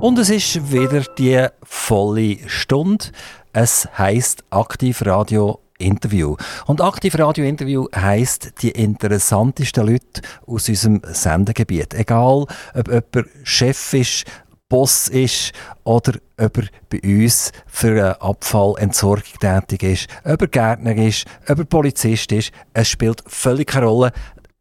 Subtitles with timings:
[0.00, 3.04] Und es ist wieder die volle Stunde.
[3.52, 6.36] Es heißt Aktiv Radio Interview.
[6.64, 11.92] Und Aktiv Radio Interview heißt die interessantesten Leute aus unserem Sendegebiet.
[11.92, 14.24] Egal, ob jemand Chef ist,
[14.70, 15.52] Boss ist
[15.84, 21.58] oder ob er bei uns für eine Abfallentsorgung tätig ist, ob er Gärtner ist, ob
[21.58, 22.52] er Polizist ist.
[22.72, 24.12] Es spielt völlig keine Rolle.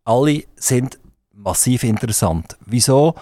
[0.04, 1.00] Alle sind
[1.32, 2.58] massiv interessant.
[2.66, 3.16] Wieso?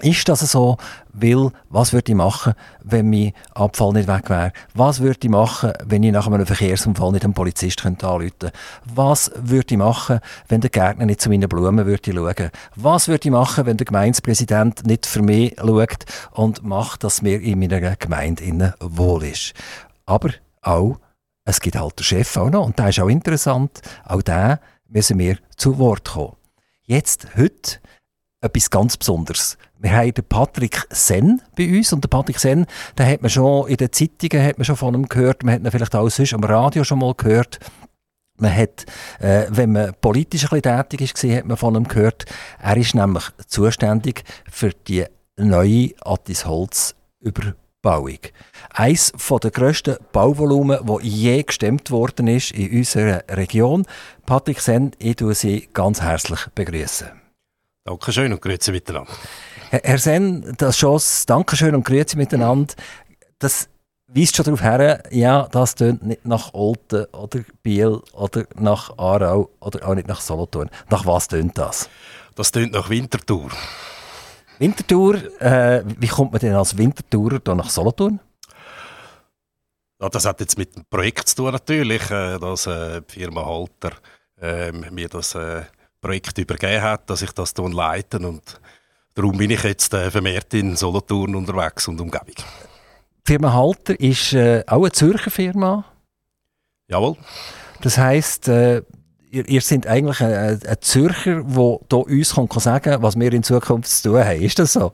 [0.00, 0.76] Ist das so?
[1.12, 2.52] Weil, was würde ich machen,
[2.82, 4.52] wenn mein Abfall nicht weg wäre?
[4.74, 8.52] Was würde ich machen, wenn ich nach einem Verkehrsunfall nicht einen Polizist könnte anrufen könnte?
[8.84, 12.50] Was würde ich machen, wenn der Gärtner nicht zu meinen Blumen würde schauen?
[12.74, 17.40] Was würde ich machen, wenn der Gemeindepräsident nicht für mich schaut und macht, dass mir
[17.40, 19.54] in meiner Gemeinde wohl ist?
[20.04, 20.98] Aber auch,
[21.46, 24.58] es gibt halt den Chef auch noch, und der ist auch interessant, auch da
[24.88, 26.36] müssen wir zu Wort kommen.
[26.82, 27.80] Jetzt, heute,
[28.46, 29.58] etwas ganz Besonderes.
[29.78, 32.66] Wir haben den Patrick Sen bei uns und der Patrick Sen,
[32.98, 35.60] den hat man schon in den Zeitungen hat man schon von ihm gehört, man hat
[35.62, 37.58] ihn vielleicht auch sonst am Radio schon mal gehört.
[38.38, 38.84] Man hat,
[39.20, 42.26] äh, wenn man politisch ein tätig ist, hat man von ihm gehört.
[42.60, 45.04] Er ist nämlich zuständig für die
[45.36, 48.18] neue Attis Holz Überbauung.
[48.70, 53.86] Eines der grössten Bauvolumen, das je gestemmt worden ist in unserer Region.
[54.26, 57.25] Patrick Sen, ich begrüße Sie ganz herzlich begrüßen.
[57.86, 59.12] Dankeschön und grüezi miteinander.
[59.70, 62.74] Herr Sen, das Schoss, Dankeschön und grüezi miteinander.
[63.38, 63.68] Das
[64.08, 69.50] weist schon darauf her, ja, das tönt nicht nach Olten oder Biel oder nach Aarau
[69.60, 70.68] oder auch nicht nach Solothurn.
[70.90, 71.88] Nach was tönt das?
[72.34, 73.50] Das tönt nach Winterthur.
[74.58, 78.18] Winterthur, äh, wie kommt man denn als Winterthurer da nach Solothurn?
[80.02, 83.46] Ja, das hat jetzt mit dem Projekt zu tun natürlich, äh, dass äh, die Firma
[83.46, 83.92] Halter
[84.40, 85.62] äh, mir das äh,
[86.06, 88.60] Projekt übergeben hat, dass ich das hier leite und
[89.14, 92.34] darum bin ich jetzt äh, vermehrt in Solothurn unterwegs und Umgebung.
[92.36, 95.84] Die Firma Halter ist äh, auch eine Zürcher Firma?
[96.86, 97.16] Jawohl.
[97.80, 98.82] Das heisst, äh,
[99.30, 103.90] ihr, ihr seid eigentlich ein, ein Zürcher, der uns kann sagen was wir in Zukunft
[103.90, 104.40] zu tun haben.
[104.40, 104.92] Ist das so?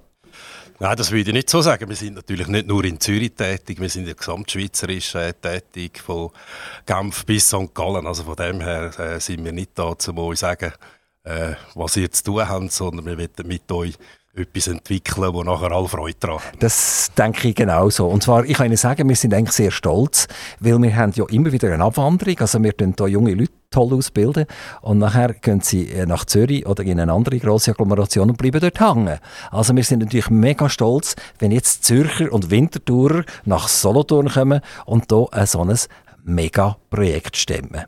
[0.82, 1.88] Nein, das würde ich nicht so sagen.
[1.88, 6.30] Wir sind natürlich nicht nur in Zürich tätig, wir sind ja gesamtschweizerisch äh, tätig, von
[6.86, 7.72] Genf bis St.
[7.72, 8.04] Gallen.
[8.04, 10.72] Also von dem her äh, sind wir nicht da, um euch sagen,
[11.24, 13.94] äh, was ihr zu tun habt, sondern wir wollen mit euch
[14.34, 16.58] etwas entwickeln, wo nachher alle Freude daran haben.
[16.58, 18.06] Das denke ich genauso.
[18.06, 20.26] Und zwar, ich kann Ihnen sagen, wir sind eigentlich sehr stolz,
[20.58, 23.92] weil wir haben ja immer wieder eine Abwanderung, also wir bilden hier junge Leute toll
[23.92, 24.46] ausbilden
[24.80, 28.60] und nachher gehen sie äh, nach Zürich oder in eine andere grosse Agglomeration und bleiben
[28.60, 29.18] dort hängen.
[29.50, 35.06] Also wir sind natürlich mega stolz, wenn jetzt Zürcher und Winterthurer nach Solothurn kommen und
[35.10, 35.78] hier ein so ein
[36.24, 37.84] Mega-Projekt stemmen.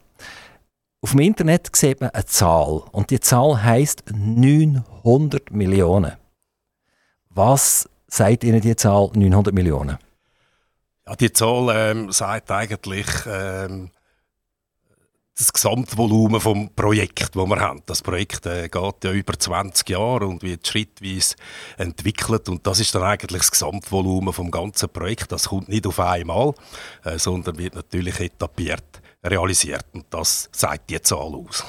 [1.04, 6.12] Auf dem Internet sieht man eine Zahl und die Zahl heißt 900 Millionen.
[7.28, 9.98] Was sagt Ihnen die Zahl 900 Millionen?
[11.06, 13.91] Ja, die Zahl ähm, sagt eigentlich ähm,
[15.37, 17.82] das Gesamtvolumen vom Projekt, das wir haben.
[17.84, 21.37] Das Projekt äh, geht ja über 20 Jahre und wird schrittweise
[21.76, 25.32] entwickelt und das ist dann eigentlich das Gesamtvolumen vom ganzen Projekt.
[25.32, 26.54] Das kommt nicht auf einmal,
[27.04, 29.84] äh, sondern wird natürlich etabliert realisiert.
[29.92, 31.64] Und das sagt die Zahl aus.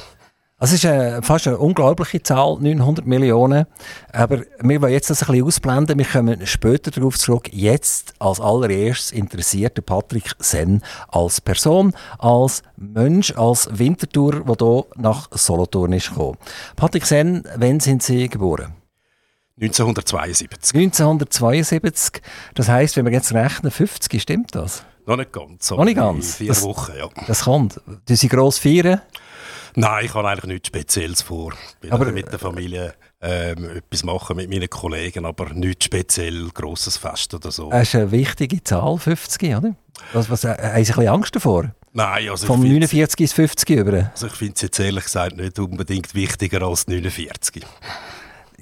[0.58, 3.66] Also es ist eine, fast eine unglaubliche Zahl, 900 Millionen.
[4.14, 5.98] Aber wir wollen jetzt das ein bisschen ausblenden.
[5.98, 7.50] Wir kommen später darauf zurück.
[7.52, 15.28] Jetzt als allererstes interessiert Patrick Sen als Person, als Mensch, als Wintertour, der hier nach
[15.32, 16.38] Solothurn ist gekommen.
[16.78, 18.76] Patrick Sen, wann sind Sie geboren?
[19.62, 20.74] 1972.
[20.74, 22.22] 1972.
[22.54, 24.86] Das heisst, wenn wir jetzt rechnen, 50, stimmt das?
[25.06, 25.72] Noch nicht ganz.
[25.72, 26.36] Noch nicht ganz?
[26.36, 27.10] Vier das, Wochen, ja.
[27.28, 27.80] Das kommt.
[28.06, 29.02] Du sie gross feiern?
[29.76, 31.54] Nein, ich habe eigentlich nichts Spezielles vor.
[31.82, 36.98] Ich will mit der Familie ähm, etwas machen, mit meinen Kollegen, aber nichts speziell, grosses
[36.98, 37.70] Fest oder so.
[37.70, 39.76] Das ist eine wichtige Zahl, 50, oder?
[40.14, 41.72] Was, was, äh, haben Sie ein bisschen Angst davor?
[41.92, 44.12] Nein, also Vom 49 bis 50 über?
[44.12, 47.64] Also ich finde es jetzt ehrlich gesagt nicht unbedingt wichtiger als 49.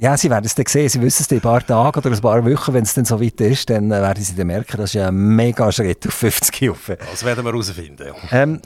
[0.04, 0.90] Ja, Sie werden es dann sehen.
[0.90, 3.22] Sie wissen es in ein paar Tage oder ein paar Wochen, wenn es dann so
[3.22, 6.70] weit ist, dann äh, werden Sie dann merken, das ist ein mega Schritt auf 50
[6.70, 6.92] rauf.
[7.10, 8.14] Das werden wir herausfinden, ja.
[8.38, 8.60] Ähm,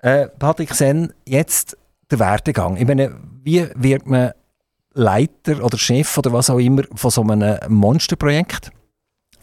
[0.00, 1.76] äh, Patrick Sen, jetzt
[2.10, 2.78] der Werdegang.
[2.78, 4.30] Ich meine, wie wird man
[4.94, 8.70] Leiter oder Chef oder was auch immer von so einem Monsterprojekt?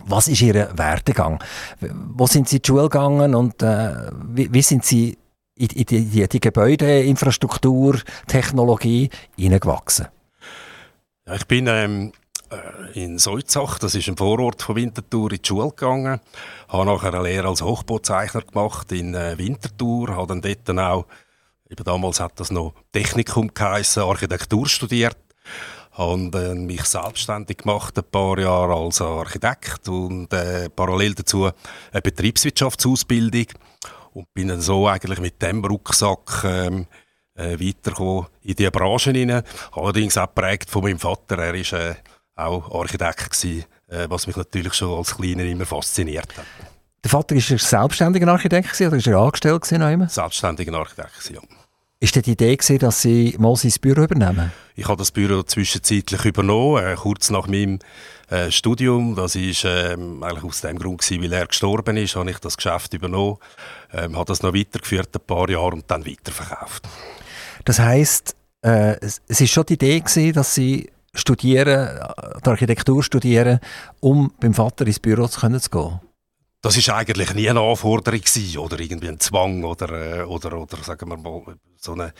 [0.07, 1.38] Was ist Ihr Werdegang?
[2.16, 5.16] Wo sind Sie in die Schule gegangen und äh, wie, wie, sind Sie
[5.54, 10.07] in, in die, die, die Gebäudeinfrastruktur, Technologie hineingewachsen?
[11.28, 12.14] Ja, ich bin ähm,
[12.52, 16.22] äh, in Solzach, das ist ein Vorort von Winterthur, in die Schule gegangen.
[16.70, 20.16] Habe nachher eine Lehre als Hochbauzeichner gemacht in äh, Winterthur.
[20.16, 21.06] Habe dann dort dann auch,
[21.70, 25.18] eben damals hat das noch Technikum geheissen, Architektur studiert.
[25.92, 31.50] habe mich selbstständig gemacht, ein paar Jahre als Architekt und äh, parallel dazu
[31.92, 33.48] eine Betriebswirtschaftsausbildung
[34.14, 36.88] und bin dann so eigentlich mit dem Rucksack ähm,
[37.38, 39.44] äh, weitergekommen in diese Branche hinein.
[39.72, 41.95] Allerdings auch geprägt von meinem Vater, er war äh,
[42.36, 46.45] auch Architekt gewesen, äh, was mich natürlich schon als Kleiner immer fasziniert hat.
[47.04, 49.62] Der Vater war ein selbstständiger Architekt oder war er angestellt?
[49.62, 51.42] Gewesen, selbstständiger Architekt, ja.
[52.00, 54.51] Ist denn die Idee gewesen, dass Sie mal sein Büro übernehmen?
[54.75, 57.80] Ich habe das Büro zwischenzeitlich übernommen, äh, kurz nach meinem
[58.30, 59.16] äh, Studium.
[59.16, 62.56] Das ist ähm, eigentlich aus dem Grund gewesen, weil er gestorben ist, habe ich das
[62.56, 63.38] Geschäft übernommen,
[63.94, 66.88] ähm, habe das noch weitergeführt ein paar Jahre und dann weiterverkauft.
[67.68, 73.04] Das heisst, äh, es, ist schon die Idee gewesen, dass Sie studieren, äh, die Architektur
[73.04, 73.60] studieren,
[74.00, 76.00] um beim Vater ins Büro zu, können zu gehen?
[76.62, 80.78] das ist eigentlich nie eine Anforderung gewesen, oder irgendwie ein Zwang oder, äh, oder, oder
[80.78, 82.14] sagen wir mal, so eine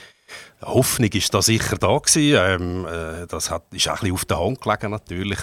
[0.62, 2.38] Hoffnung ist da sicher da gewesen.
[2.38, 5.40] Ähm, äh, das hat, ist auch ein bisschen auf der Hand gelegen natürlich.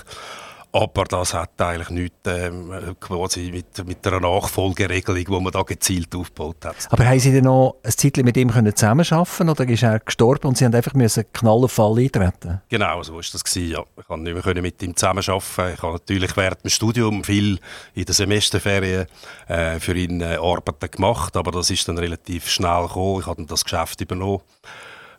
[0.74, 6.12] Aber das hat eigentlich nichts ähm, quasi mit, mit einer Nachfolgeregelung, die man da gezielt
[6.16, 6.74] aufgebaut hat.
[6.90, 10.58] Aber haben Sie denn noch ein Zeit mit ihm zusammenarbeiten oder ist er gestorben und
[10.58, 12.60] Sie haben einfach müssen Knall auf Fall eintreten?
[12.68, 13.84] Genau, so war das gewesen, ja.
[13.96, 15.74] Ich konnte nicht mehr mit ihm zusammenarbeiten.
[15.74, 17.60] Ich habe natürlich während dem Studium viel
[17.94, 19.06] in der Semesterferien
[19.46, 23.20] äh, für ihn äh, Arbeiten gemacht, aber das ist dann relativ schnell gekommen.
[23.20, 24.40] Ich habe das Geschäft übernommen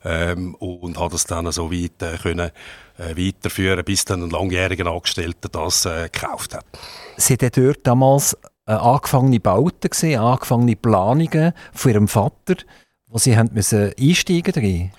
[0.03, 2.51] ähm, und habe das dann so weit äh, können
[2.97, 6.65] weiterführen, bis dann ein langjähriger Angestellter das äh, gekauft hat.
[7.17, 8.37] Sie hatten dort damals
[8.67, 12.55] äh, angefangene Bauten gesehen, angefangene Planungen von Ihrem Vater,
[13.07, 14.91] wo Sie haben müssen einsteigen drin?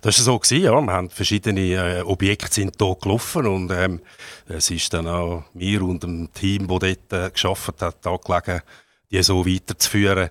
[0.00, 0.80] Das war so, gewesen, ja.
[0.80, 4.00] Wir haben verschiedene äh, Objekte sind hier gelaufen und ähm,
[4.48, 8.62] es ist dann auch mir und dem Team, das dort äh, geschafft hat, angelegen,
[9.10, 10.30] die so weiterzuführen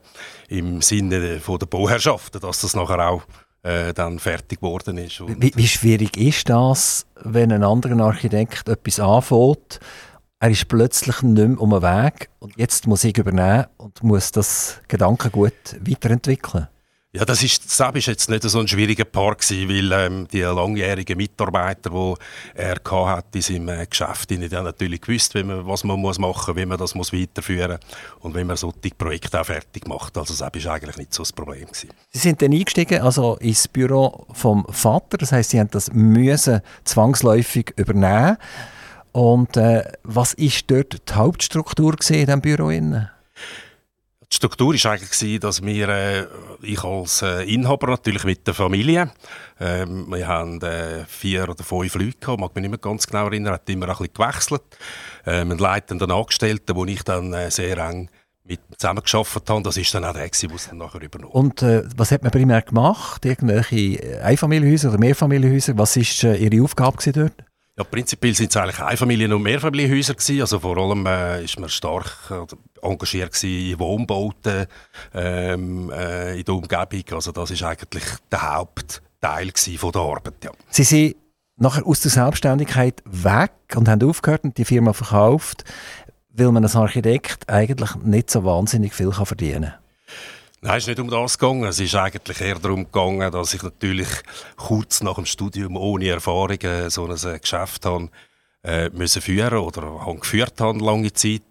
[0.49, 3.23] im Sinne von der Bauherrschaften, dass das nachher auch
[3.63, 5.21] äh, dann fertig geworden ist.
[5.21, 9.79] Wie, wie, schwierig ist das, wenn ein anderer Architekt etwas anfängt,
[10.39, 14.31] er ist plötzlich nicht mehr um den Weg und jetzt muss ich übernehmen und muss
[14.31, 16.67] das Gedankengut weiterentwickeln?
[17.13, 20.43] Ja, das ist, das ist jetzt nicht so ein schwieriger Part gewesen, weil ähm, die
[20.43, 22.13] langjährigen Mitarbeiter, die
[22.55, 26.19] er hat in seinem äh, Geschäft, die haben natürlich gewusst, wie man, was man muss
[26.19, 27.79] machen, wie man das muss weiterführen
[28.21, 30.17] und wie man solche Projekte auch fertig macht.
[30.17, 31.89] Also das war eigentlich nicht so das Problem gewesen.
[32.11, 36.61] Sie sind dann eingestiegen, also ins Büro vom Vater, das heißt, Sie haben das müssen
[36.85, 38.37] zwangsläufig übernehmen.
[39.11, 42.69] Und äh, was ist dort die Hauptstruktur in diesem Büro?
[42.69, 43.09] Innen?
[44.31, 46.27] Die Struktur war eigentlich, dass wir, äh,
[46.61, 49.11] ich als äh, Inhaber natürlich mit der Familie,
[49.59, 53.25] äh, wir haben äh, vier oder fünf Leute gehabt, mag mich nicht mehr ganz genau
[53.25, 54.63] erinnern, hat immer ein bisschen gewechselt.
[55.25, 58.09] Äh, einen leitenden Angestellten, wo ich dann äh, sehr eng
[58.45, 59.63] mit zusammengearbeitet habe.
[59.63, 62.31] Das ist dann auch der, der es dann nachher übernommen Und äh, was hat man
[62.31, 63.25] primär gemacht?
[63.25, 65.77] Irgendwelche Einfamilienhäuser oder Mehrfamilienhäuser?
[65.77, 67.33] Was war äh, Ihre Aufgabe dort?
[67.77, 70.41] Ja, prinzipiell sind es eigentlich Einfamilien- und Mehrfamilienhäuser gewesen.
[70.41, 74.67] Also vor allem äh, ist man stark äh, engagiert in Wohnbauten
[75.13, 77.03] ähm, äh, in der Umgebung.
[77.13, 80.43] Also das ist eigentlich der Hauptteil von der Arbeit.
[80.43, 80.51] Ja.
[80.69, 81.15] Sie sind
[81.55, 85.63] nachher aus der Selbstständigkeit weg und haben aufgehört und die Firma verkauft,
[86.29, 89.81] weil man als Architekt eigentlich nicht so wahnsinnig viel verdienen kann.
[90.63, 91.63] Nein, es ist nicht um das gegangen.
[91.63, 94.07] Es ist eigentlich eher darum gegangen, dass ich natürlich
[94.57, 98.09] kurz nach dem Studium ohne Erfahrung so ein äh, Geschäft habe,
[98.63, 101.41] äh, müssen führen oder habe geführt habe lange Zeit.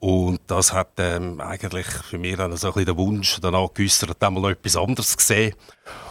[0.00, 4.22] Und das hat ähm, eigentlich für mich dann so ein bisschen den Wunsch danach geäussert,
[4.22, 5.54] einmal noch etwas anderes zu sehen.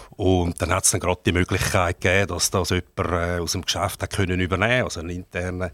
[0.10, 3.62] Und dann hat es dann gerade die Möglichkeit gegeben, dass das jemand äh, aus dem
[3.62, 5.70] Geschäft hat können übernehmen, also einen internen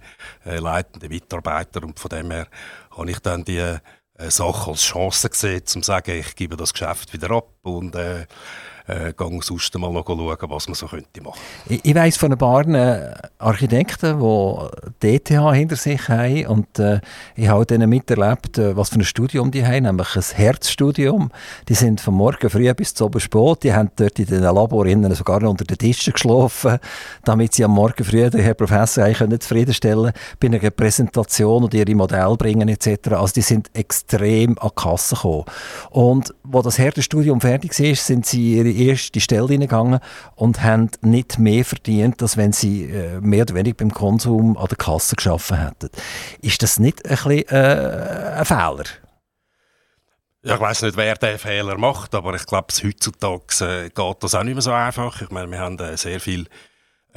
[0.45, 1.81] äh, leitenden Mitarbeiter.
[1.83, 2.47] Und von dem her
[2.91, 3.81] habe ich dann die eine
[4.19, 8.25] Sache als Chance gesehen, um zu sagen, ich gebe das Geschäft wieder ab und äh,
[8.88, 11.39] äh, gehe sonst mal noch schauen, was man so könnte machen.
[11.67, 17.01] Ich, ich weiss von ein paar äh, Architekten, die DTH hinter sich haben und äh,
[17.36, 21.32] ich habe denen miterlebt, äh, was für ein Studium die haben, nämlich ein Herzstudium.
[21.67, 25.44] Die sind von morgen früh bis zum spät, die haben dort in den Laborinnen sogar
[25.44, 26.79] unter den Tischen geschlafen,
[27.24, 31.96] damit sie am Morgen früh den Herr Professor eigentlich zufriedenstellen bei einer Präsentation und ihre
[31.96, 33.10] Modelle bringen etc.
[33.12, 35.46] Also die sind extrem an die Kasse gekommen.
[35.89, 40.00] Und wo das Herzstudium fertig ist, sind sie ihre erste Stelle hineingegangen
[40.36, 44.67] und haben nicht mehr verdient, als wenn sie äh, mehr oder weniger beim Konsum an
[44.67, 45.89] der Kasse geschaffen hätten.
[46.41, 48.86] Ist das nicht ein, bisschen, äh, ein Fehler?
[50.43, 54.36] Ja, ich weiß nicht, wer diesen Fehler macht, aber ich glaube, heutzutage äh, geht das
[54.36, 55.22] auch nicht mehr so einfach.
[55.22, 56.46] Ich meine, wir haben äh, sehr viele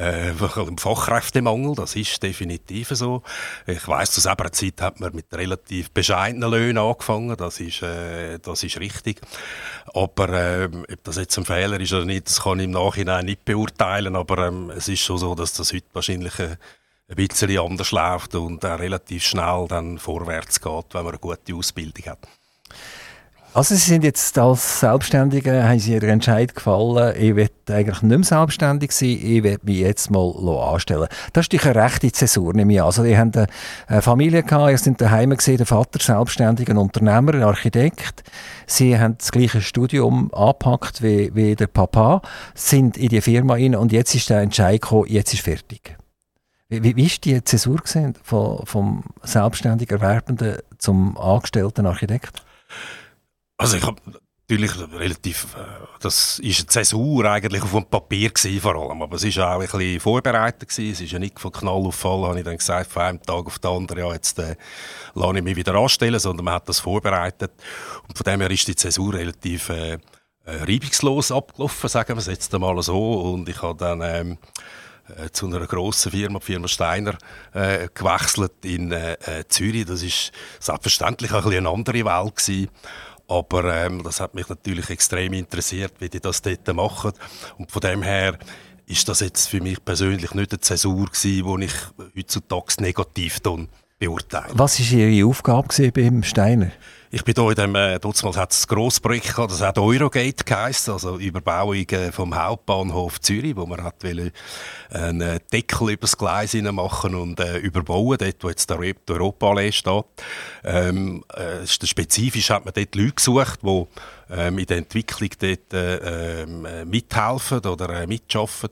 [0.00, 3.23] äh, Fachkräftemangel, das ist definitiv so.
[3.66, 8.38] Ich weiß, zu selber Zeit hat man mit relativ bescheidenen Löhnen angefangen, das ist, äh,
[8.38, 9.21] das ist richtig.
[9.92, 13.26] Aber äh, ob das jetzt ein Fehler ist oder nicht, das kann ich im Nachhinein
[13.26, 16.57] nicht beurteilen, aber ähm, es ist schon so, dass das heute wahrscheinlich äh,
[17.09, 21.54] ein bisschen anders läuft und äh, relativ schnell dann vorwärts geht, wenn man eine gute
[21.54, 22.26] Ausbildung hat.
[23.52, 28.19] Also Sie sind jetzt als Selbstständige, haben Sie Ihren Entscheid gefallen, ich will eigentlich nicht
[28.19, 30.33] mehr selbstständig sein, ich will mich jetzt mal
[30.73, 31.09] anstellen.
[31.33, 32.87] Das ist eine rechte Zäsur, nehme ich an.
[32.87, 37.42] Also, ihr habt eine Familie ihr sind daheim gesehen, der Vater selbstständig, ein Unternehmer, ein
[37.42, 38.23] Architekt.
[38.69, 42.23] Sie haben das gleiche Studium angepackt wie, wie der Papa,
[42.54, 45.97] sind in die Firma rein und jetzt ist der Entscheid gekommen, jetzt ist fertig.
[46.69, 47.80] Wie, wie, wie die Zäsur
[48.23, 52.45] vom selbstständig Erwerbenden zum angestellten Architekt?
[53.61, 54.00] Also ich habe
[54.49, 59.17] natürlich relativ, äh, das ist eine Zäsur eigentlich auf dem Papier gewesen, vor allem, aber
[59.17, 60.93] es ist auch ein bisschen vorbereitet gewesen.
[60.93, 63.47] Es ist ja nicht von Knall auf Fall, habe ich dann gesagt, von einem Tag
[63.47, 64.57] auf den anderen, ja, jetzt äh,
[65.14, 67.52] lasse ich mich wieder anstellen, sondern man hat das vorbereitet.
[68.09, 69.99] Und von dem her ist die Zäsur relativ äh, äh
[70.47, 73.33] reibungslos abgelaufen, sagen wir es jetzt einmal so.
[73.33, 74.38] Und ich habe dann ähm,
[75.17, 77.17] äh, zu einer grossen Firma, die Firma Steiner,
[77.52, 79.17] äh, gewechselt in äh,
[79.49, 79.87] Zürich.
[79.87, 82.69] Das ist selbstverständlich ein bisschen eine andere Welt gewesen.
[83.30, 87.12] Aber ähm, das hat mich natürlich extrem interessiert, wie die das dort machen.
[87.58, 88.37] Und von dem her
[88.87, 91.72] ist das jetzt für mich persönlich nicht eine Zäsur die ich
[92.16, 93.40] heutzutage negativ
[94.00, 94.52] beurteile.
[94.54, 96.72] Was war Ihre Aufgabe beim Steiner?
[97.12, 99.76] Ich bin hier in dem, äh, damals hat es ein grosses Projekt gehabt, das hat
[99.79, 104.31] Eurogate geheißen, also Überbauung äh, vom Hauptbahnhof Zürich, wo man hat will
[104.90, 110.05] einen äh, Deckel übers Gleis machen und äh, überbauen, dort wo jetzt der Europaallee steht.
[110.62, 113.87] Ähm, äh, spezifisch hat man dort Leute gesucht, die
[114.31, 118.71] ähm, in der Entwicklung dort äh, ähm, äh, mithelfen oder äh, mitschaffen.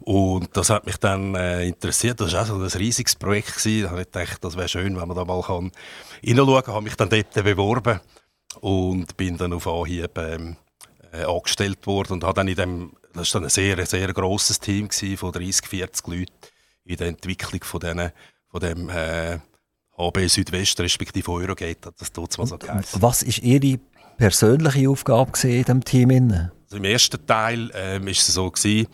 [0.00, 2.20] Und das hat mich dann äh, interessiert.
[2.20, 3.56] Das war auch so ein riesiges Projekt.
[3.56, 3.84] Gewesen.
[3.84, 5.72] Da habe ich gedacht, das wäre schön, wenn man da mal kann
[6.22, 6.74] hineinschauen kann.
[6.74, 7.69] habe mich dann dort beworben
[8.60, 10.56] und bin dann auf Anhieb ähm,
[11.12, 14.58] äh, angestellt worden und habe dann in dem, das war dann ein sehr, sehr grosses
[14.60, 16.32] Team gewesen, von 30, 40 Leuten
[16.84, 18.12] in der Entwicklung von, denen,
[18.48, 19.38] von dem äh,
[19.96, 23.02] HB Südwest respektive Eurogate, hat das dort mal so geheißen.
[23.02, 23.78] Was ist Ihre
[24.16, 26.10] persönliche Aufgabe in diesem Team?
[26.10, 28.88] Also Im ersten Teil ähm, ist es so gewesen,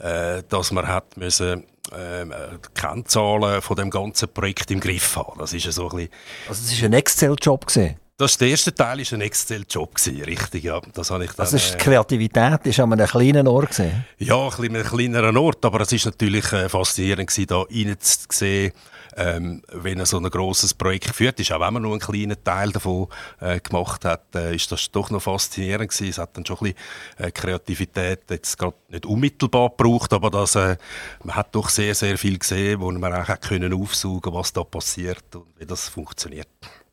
[0.00, 2.32] äh, dass man hat müssen ähm,
[2.64, 5.38] die Kennzahlen von dem ganzen Projekt im Griff haben.
[5.38, 6.12] Das ist so ein bisschen
[6.48, 7.96] Also das ist ein Excel-Job gesehen.
[8.22, 10.80] Das der erste Teil ist ein Excel-Job richtig, ja.
[10.94, 14.04] Das habe ich dann, also ist die Kreativität ist an einem kleinen Ort gesehen.
[14.18, 18.72] Ja, ein bisschen kleineren Ort, aber es ist natürlich äh, faszinierend gewesen, da reinzusehen,
[19.16, 22.36] ähm, wenn er so ein grosses Projekt führt, ist auch wenn man nur einen kleinen
[22.44, 23.08] Teil davon
[23.40, 26.10] äh, gemacht hat, äh, ist das doch noch faszinierend gewesen.
[26.10, 30.54] Es hat dann schon ein bisschen äh, Kreativität jetzt gerade nicht unmittelbar gebraucht, aber das,
[30.54, 30.76] äh,
[31.24, 35.34] man hat doch sehr, sehr viel gesehen, wo man auch können aufsaugen was da passiert
[35.34, 36.46] und wie das funktioniert.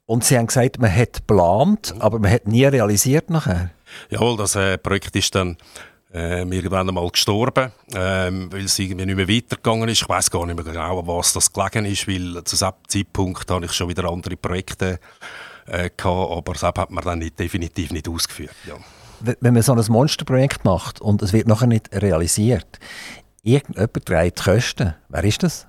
[0.10, 3.70] Und Sie haben gesagt, man hat geplant, aber man hat nie realisiert nachher?
[4.10, 5.56] Jawohl, das äh, Projekt ist dann
[6.12, 10.02] ähm, irgendwann einmal gestorben, ähm, weil es irgendwie nicht mehr weitergegangen ist.
[10.02, 13.66] Ich weiß gar nicht mehr genau, was das gelegen ist, weil zu diesem Zeitpunkt habe
[13.66, 15.00] ich schon wieder andere Projekte
[15.68, 18.56] äh, gehabt, aber das hat man dann nicht, definitiv nicht ausgeführt.
[18.66, 18.78] Ja.
[19.40, 22.80] Wenn man so ein Monsterprojekt macht und es wird nachher nicht realisiert,
[23.44, 24.96] irgendjemand trägt die Kosten.
[25.10, 25.68] Wer ist das?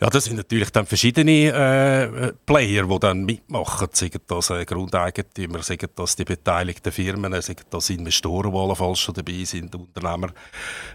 [0.00, 3.88] Ja, das sind natürlich dann verschiedene äh, Player, die dann mitmachen.
[3.92, 9.14] Sagen das äh, Grundeigentümer, sagen das die beteiligten Firmen, sagen das Investoren, die allenfalls schon
[9.14, 10.32] dabei sind, Unternehmer.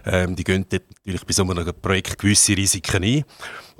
[0.04, 3.24] Ähm, die gehen natürlich bei so einem Projekt gewisse Risiken ein.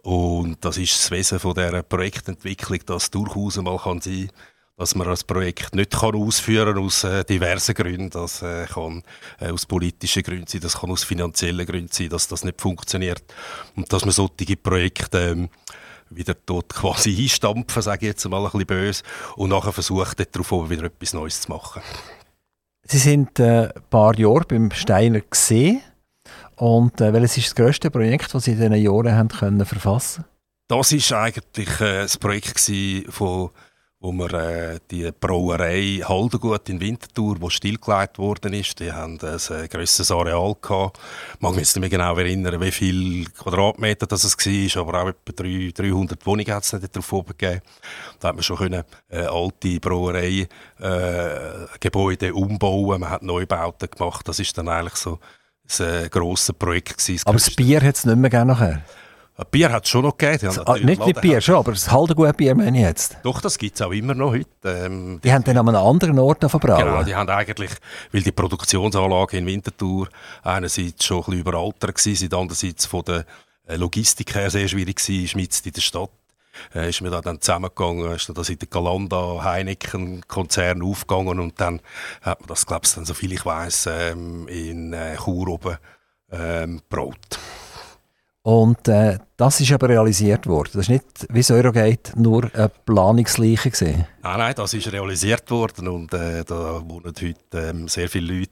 [0.02, 4.36] Und das ist das Wesen von dieser Projektentwicklung, dass durchaus mal kann sein kann,
[4.78, 8.10] dass man das Projekt nicht kann ausführen kann aus äh, diversen Gründen.
[8.10, 9.02] Das äh, kann
[9.40, 13.22] äh, aus politischen Gründen sein, das kann aus finanziellen Gründen sein, dass das nicht funktioniert.
[13.74, 15.48] Und dass man solche Projekte ähm,
[16.10, 19.02] wieder dort quasi einstampfen, sage ich jetzt mal ein bisschen böse,
[19.36, 21.82] und nachher versucht, darauf wieder etwas Neues zu machen.
[22.84, 25.82] Sie sind äh, ein paar Jahre beim Steiner gesehen
[26.54, 30.24] und äh, welches ist das grösste Projekt, das Sie in diesen Jahren haben können verfassen?
[30.68, 32.60] Das ist eigentlich äh, das Projekt
[33.08, 33.50] von
[34.00, 39.40] wo wir äh, die Brauerei Haldengut in Winterthur, die stillgelegt worden ist, die haben ein
[39.50, 41.00] äh, grösseres Areal gehabt.
[41.34, 45.02] Ich mag mich jetzt nicht mehr genau erinnern, wie viel Quadratmeter das es war, aber
[45.02, 47.60] auch etwa 300 Wohnungen hat es nicht darauf oben gegeben.
[48.20, 50.46] Da hat man schon können, äh, alte Brauerei
[50.78, 54.28] äh, umbauen, man hat Neubauten gemacht.
[54.28, 55.18] Das ist dann eigentlich so
[55.80, 57.22] ein grosses Projekt gewesen.
[57.26, 58.82] Aber das Bier hat es nicht mehr gegeben nachher?
[59.38, 60.52] Ein Bier hat es schon noch gegeben.
[60.66, 63.18] Ah, nicht mit Bier schon, aber das Haldegut-Bier meine ich jetzt.
[63.22, 64.48] Doch, das gibt es auch immer noch heute.
[64.64, 66.82] Ähm, die, die haben dann an einem anderen Ort verbraucht.
[66.82, 67.70] Genau, die haben eigentlich,
[68.10, 70.08] weil die Produktionsanlage in Winterthur
[70.42, 73.24] einerseits schon ein bisschen überaltert war, andererseits von der
[73.68, 76.10] äh, Logistik her sehr schwierig war, schmitzt in der Stadt.
[76.74, 81.60] Äh, ist mir da dann zusammengegangen, ist da in der Galanda Heineken Konzern aufgegangen und
[81.60, 81.80] dann
[82.22, 85.76] hat man das, glaube ich, dann, so viel ich weiß, ähm, in äh, Chur oben
[86.32, 87.38] ähm, Brot.
[88.48, 90.70] Und äh, das ist aber realisiert worden.
[90.72, 94.06] Das ist nicht, wie es Eurogate, nur eine Planungsleiche gesehen.
[94.22, 98.50] Nein, nein, das ist realisiert worden und äh, da wohnen heute ähm, sehr viele Leute,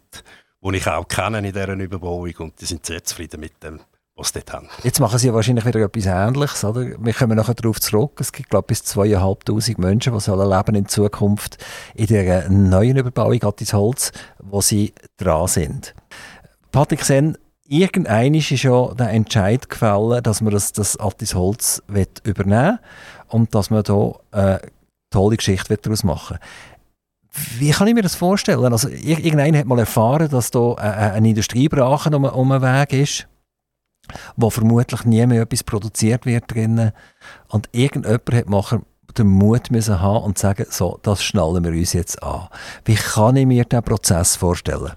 [0.60, 3.80] die ich auch kenne in dieser Überbauung und die sind sehr zufrieden mit dem,
[4.16, 4.68] was sie dort haben.
[4.82, 6.82] Jetzt machen sie wahrscheinlich wieder etwas Ähnliches, oder?
[7.02, 8.20] Wir kommen nachher darauf zurück.
[8.20, 11.56] Es gibt, glaube ich, bis 2'500 Menschen, die sollen leben in Zukunft
[11.94, 14.12] in dieser neuen Überbauung Attis Holz,
[14.42, 15.94] wo sie dran sind.
[16.70, 17.38] Patrick Sen,
[17.68, 21.82] irgendein ist ja der Entscheid gefallen, dass man das, das Attis Holz
[22.24, 22.78] übernehmen
[23.28, 24.60] und dass man da eine
[25.10, 26.38] tolle Geschichte daraus machen
[27.58, 28.72] Wie kann ich mir das vorstellen?
[28.72, 33.28] Also, irgendeiner hat mal erfahren, dass da eine Industriebrache um, um den Weg ist,
[34.36, 36.92] wo vermutlich nie mehr etwas produziert wird drinnen.
[37.48, 38.86] Und irgendjemand hat machen
[39.18, 42.48] den Mut müssen haben und sagen, so, das schnallen wir uns jetzt an.
[42.84, 44.92] Wie kann ich mir diesen Prozess vorstellen?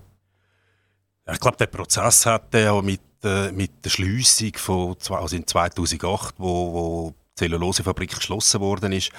[1.31, 6.35] Ich glaube, der Prozess hat ja mit, äh, mit der Schliessung von also in 2008,
[6.37, 9.11] wo, wo die Zellulosefabrik geschlossen worden ist,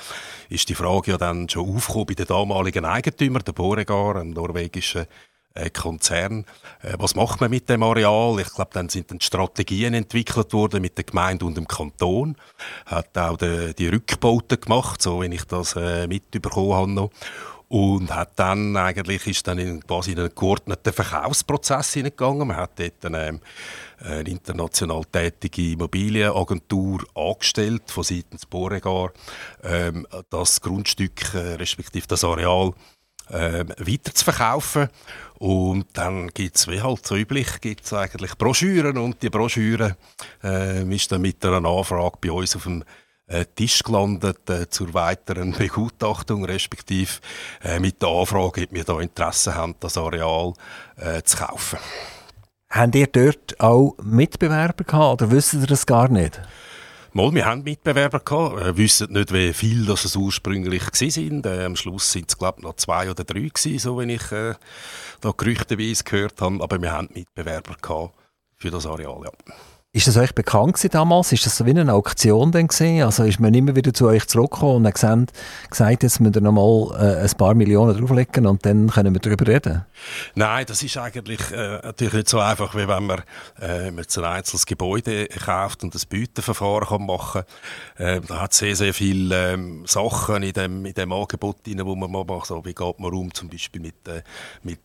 [0.48, 5.06] ist die Frage ja dann schon aufgekommen bei den damaligen Eigentümern, der Boregar, einem norwegischen
[5.54, 6.44] äh, Konzern.
[6.82, 8.38] Äh, was macht man mit dem Areal?
[8.40, 12.36] Ich glaube, dann sind dann Strategien entwickelt worden mit der Gemeinde und dem Kanton.
[12.86, 17.10] Hat auch die, die Rückbauten gemacht, so wenn ich das äh, mitbekommen habe
[17.70, 22.48] und hat dann eigentlich ist dann in quasi in einen geordneten Verkaufsprozess hineingegangen.
[22.48, 23.40] Man hat dort eine,
[24.00, 29.12] eine international tätige Immobilienagentur angestellt von seitens Boregar,
[29.62, 32.72] ähm, das Grundstück äh, respektive das Areal
[33.28, 34.88] äh, weiter zu verkaufen.
[35.38, 39.96] Und dann gibt es, wie halt so üblich, gibt's eigentlich Broschüren und die Broschüre
[40.42, 42.82] äh, ist dann mit einer Anfrage bei uns auf dem
[43.54, 47.12] Tisch gelandet äh, zur weiteren Begutachtung, respektive
[47.62, 50.54] äh, mit der Anfrage, ob wir da Interesse haben, das Areal
[50.96, 51.78] äh, zu kaufen.
[52.70, 56.40] Habt ihr dort auch Mitbewerber gehabt oder wisst ihr das gar nicht?
[57.12, 58.64] Mal, wir haben Mitbewerber gehabt.
[58.64, 61.42] Wir wissen nicht, wie viel das es ursprünglich waren.
[61.44, 64.30] Äh, am Schluss sind es, glaube ich, noch zwei oder drei gewesen, so wenn ich
[64.30, 64.54] äh,
[65.20, 66.62] da gerüchteweise gehört habe.
[66.62, 68.14] Aber wir haben Mitbewerber gehabt
[68.56, 69.54] für das Areal, ja.
[69.92, 71.32] Ist das euch bekannt damals?
[71.32, 73.02] Ist das so wie eine Auktion denn gewesen?
[73.02, 75.32] Also ist man immer wieder zu euch zurückgekommen und hat gesagt,
[75.68, 79.20] gesagt jetzt müsst ihr noch mal äh, ein paar Millionen drauflegen und dann können wir
[79.20, 79.84] darüber reden?
[80.36, 83.22] Nein, das ist eigentlich äh, natürlich nicht so einfach, wie wenn man
[83.60, 87.42] äh, ein einzelnes Gebäude kauft und das Bietenverfahren kann machen
[87.96, 88.06] kann.
[88.06, 91.96] Äh, da hat sehr, sehr viele ähm, Sachen in dem, in dem Angebot drin, wo
[91.96, 92.46] man mal macht.
[92.46, 94.22] So, wie geht man um zum Beispiel mit, äh,
[94.62, 94.78] mit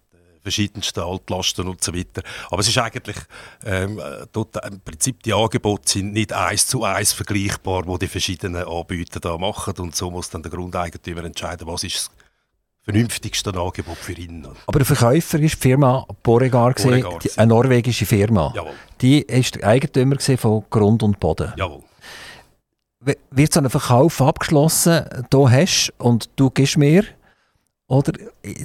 [0.45, 2.21] verschiedensten Altlasten und so weiter.
[2.51, 3.17] Aber es ist eigentlich,
[3.65, 3.99] ähm,
[4.31, 9.19] dort, im Prinzip die Angebote sind nicht eins zu eins vergleichbar, wo die verschiedenen Anbieter
[9.19, 12.11] da machen und so muss dann der Grundeigentümer entscheiden, was ist das
[12.83, 14.47] vernünftigste Angebot für ihn.
[14.67, 18.53] Aber der Verkäufer ist die Firma Boregar, Boregar die, eine norwegische Firma.
[18.55, 18.73] Jawohl.
[19.01, 21.53] Die ist der Eigentümer von Grund und Boden.
[21.57, 21.81] Jawohl.
[23.31, 27.03] Wird so ein Verkauf abgeschlossen, du hast und du gibst mir
[27.87, 28.13] oder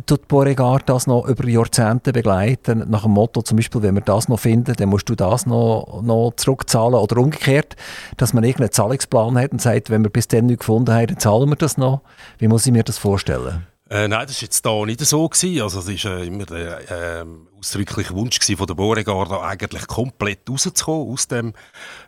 [0.07, 4.29] tut Beauregard das noch über Jahrzehnte begleiten, nach dem Motto zum Beispiel, wenn wir das
[4.29, 7.77] noch finden, dann musst du das noch, noch zurückzahlen oder umgekehrt,
[8.17, 11.19] dass man irgendeinen Zahlungsplan hat und sagt, wenn wir bis dann nichts gefunden haben, dann
[11.19, 12.01] zahlen wir das noch.
[12.39, 13.67] Wie muss ich mir das vorstellen?
[13.91, 15.29] Äh, nein, das war jetzt da nicht so.
[15.29, 15.63] Gewesen.
[15.63, 17.25] Also, es war äh, immer der äh,
[17.59, 21.55] ausdrückliche Wunsch gewesen von der Beauregard, eigentlich komplett rauszukommen aus dem,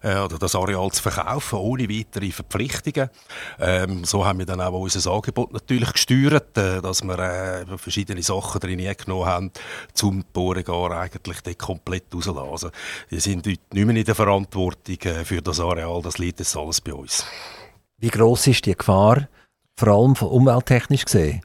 [0.01, 3.11] äh, oder das Areal zu verkaufen, ohne weitere Verpflichtungen.
[3.59, 8.23] Ähm, so haben wir dann auch unser Angebot natürlich gesteuert, äh, dass wir äh, verschiedene
[8.23, 9.53] Sachen drin genommen haben,
[9.93, 12.53] zum Beauregard eigentlich dort komplett rauszulassen.
[12.53, 12.71] Also,
[13.09, 16.57] wir sind heute nicht mehr in der Verantwortung äh, für das Areal, das liegt jetzt
[16.57, 17.27] alles bei uns.
[17.99, 19.27] Wie groß ist die Gefahr,
[19.77, 21.43] vor allem umwelttechnisch gesehen?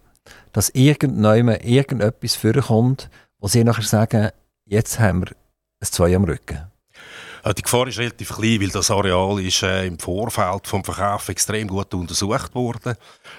[0.52, 4.30] Dass irgendjemand irgendetwas vorkommt, wo sie nachher sagen,
[4.66, 5.32] jetzt haben wir
[5.82, 6.72] ein Zwei am Rücken.
[7.56, 11.68] Die Gefahr ist relativ klein, weil das Areal ist äh, im Vorfeld vom Verkauf extrem
[11.68, 12.96] gut untersucht worden.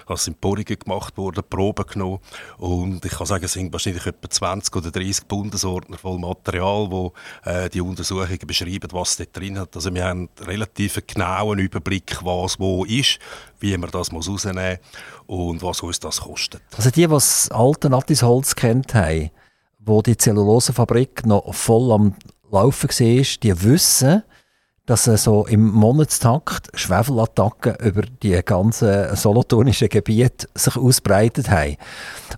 [0.07, 2.19] Es sind Bohrungen gemacht worden, Proben genommen
[2.57, 7.13] und ich kann sagen, es sind wahrscheinlich etwa 20 oder 30 Bundesordner voll Material, wo
[7.43, 9.75] äh, die Untersuchungen beschreiben, was dort drin hat.
[9.75, 13.19] Also wir haben einen relativ genauen Überblick, was wo ist,
[13.59, 14.79] wie man das muss rausnehmen
[15.27, 16.61] und was uns das kostet.
[16.75, 19.29] Also die, die das alte Nattisholz kennt haben,
[19.79, 22.15] wo die Zellulosefabrik noch voll am
[22.51, 24.23] Laufen war, die wissen,
[24.89, 31.77] dass äh, so im Monatstakt Schwefelattacken über die ganzen solothurnischen Gebiete sich ausbreitet haben.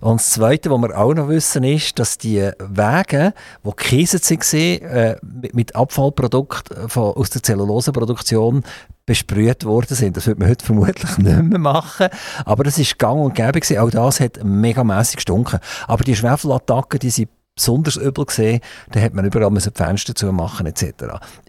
[0.02, 3.32] Und das Zweite, was wir auch noch wissen, ist, dass die Wege,
[3.64, 5.16] die gekiesert waren, äh,
[5.52, 8.62] mit Abfallprodukten aus der Zelluloseproduktion
[9.06, 10.16] besprüht worden sind.
[10.16, 12.08] Das würde man heute vermutlich nicht mehr machen.
[12.44, 13.60] Aber das ist gang und gäbe.
[13.80, 15.58] Auch das hat megamässig gestunken.
[15.86, 18.60] Aber die Schwefelattacken, die sind besonders übel gesehen,
[18.90, 20.84] da hat man überall die Fenster zu machen etc.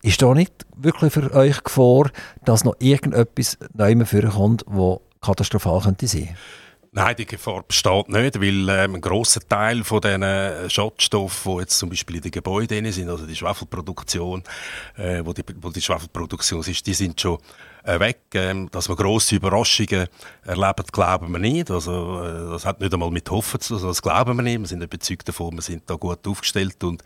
[0.02, 2.12] Ist da nicht wirklich für euch Gefahr,
[2.44, 6.36] dass noch irgendetwas neu vorkommt, das katastrophal könnte sein?
[6.96, 11.80] Nein, die Gefahr besteht nicht, weil ähm, ein grosser Teil von diesen Schadstoffen, die jetzt
[11.80, 14.44] zum Beispiel in den Gebäuden sind, also die Schwefelproduktion,
[14.98, 17.40] äh, wo, die, wo die Schwefelproduktion ist, die sind schon
[17.84, 18.22] weg.
[18.34, 20.08] Ähm, dass wir grosse Überraschungen
[20.44, 21.72] erleben, glauben wir nicht.
[21.72, 24.60] Also, äh, das hat nicht einmal mit Hoffen zu tun, das glauben wir nicht.
[24.60, 27.04] Wir sind überzeugt davon, wir sind da gut aufgestellt und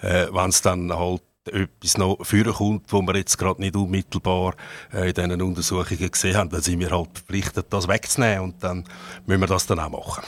[0.00, 4.54] äh, wenn es dann halt etwas noch vorkommt, wo wir jetzt gerade nicht unmittelbar
[4.92, 8.84] äh, in diesen Untersuchungen gesehen haben, dann sind wir halt verpflichtet, das wegzunehmen und dann
[9.26, 10.24] müssen wir das dann auch machen.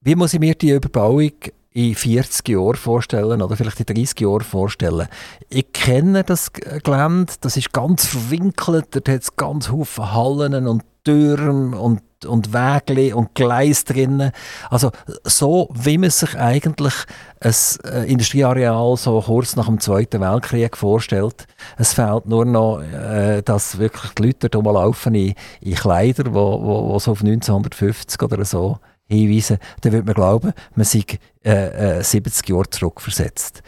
[0.00, 1.32] Wie muss ich mir die Überbauung
[1.78, 5.06] in 40 Jahren vorstellen oder vielleicht in 30 Jahren vorstellen.
[5.48, 10.82] Ich kenne das Gelände, das ist ganz verwinkelt, dort hat es ganz viele Hallen und
[11.04, 14.32] Türen und, und Wege und Gleis drinnen.
[14.70, 14.90] Also
[15.22, 16.94] so, wie man sich eigentlich
[17.40, 21.46] ein äh, Industrieareal so kurz nach dem Zweiten Weltkrieg vorstellt.
[21.76, 26.32] Es fehlt nur noch, äh, dass wirklich die Leute dort laufen in, in Kleider, die
[26.32, 31.04] so auf 1950 oder so hinweisen, dann würde man glauben, man sei
[31.44, 33.62] äh, äh, 70 Jahre zurückversetzt.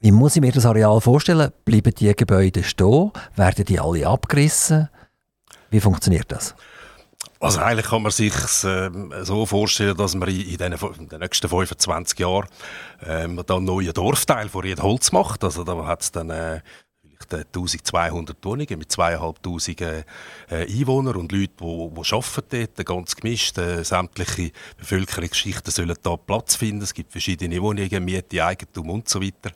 [0.00, 1.50] Wie muss ich mir das Areal vorstellen?
[1.64, 3.10] Bleiben die Gebäude stehen?
[3.36, 4.90] Werden die alle abgerissen?
[5.70, 6.54] Wie funktioniert das?
[7.40, 8.32] Also eigentlich kann man sich
[8.64, 8.90] äh,
[9.22, 12.48] so vorstellen, dass man in, den, in den nächsten 25 Jahren
[13.06, 15.44] ähm, dann einen neuen Dorfteil von Holz macht.
[15.44, 16.60] Also da hat es dann äh,
[17.32, 20.04] 1200 Wohnungen mit 2500 äh,
[20.50, 23.58] Einwohnern und Leuten, die, die arbeiten dort, ganz gemischt.
[23.58, 26.82] Äh, sämtliche Bevölkerungsschichten sollen da Platz finden.
[26.82, 29.50] Es gibt verschiedene Wohnungen, Miete, Eigentum und so weiter.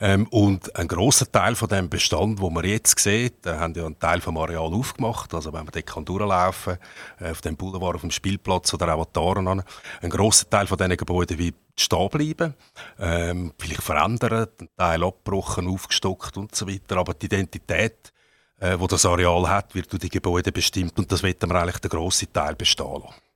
[0.00, 3.98] Ähm, und ein grosser Teil von dem Bestand, wo man jetzt sieht, haben ja einen
[3.98, 5.32] Teil vom Areal aufgemacht.
[5.34, 6.78] Also wenn man dort kann durchlaufen
[7.20, 9.62] äh, auf dem Boulevard, auf dem Spielplatz oder auch an
[10.02, 12.54] ein grosser Teil von diesen Gebäuden wie stehen bleiben,
[12.98, 16.96] ähm, vielleicht verändern, einen Teil abgebrochen, aufgestockt und so weiter.
[16.96, 18.12] Aber die Identität,
[18.58, 21.78] äh, wo das Areal hat, wird durch die Gebäude bestimmt und das wird wir eigentlich
[21.78, 23.27] der grosse Teil bestehen lassen.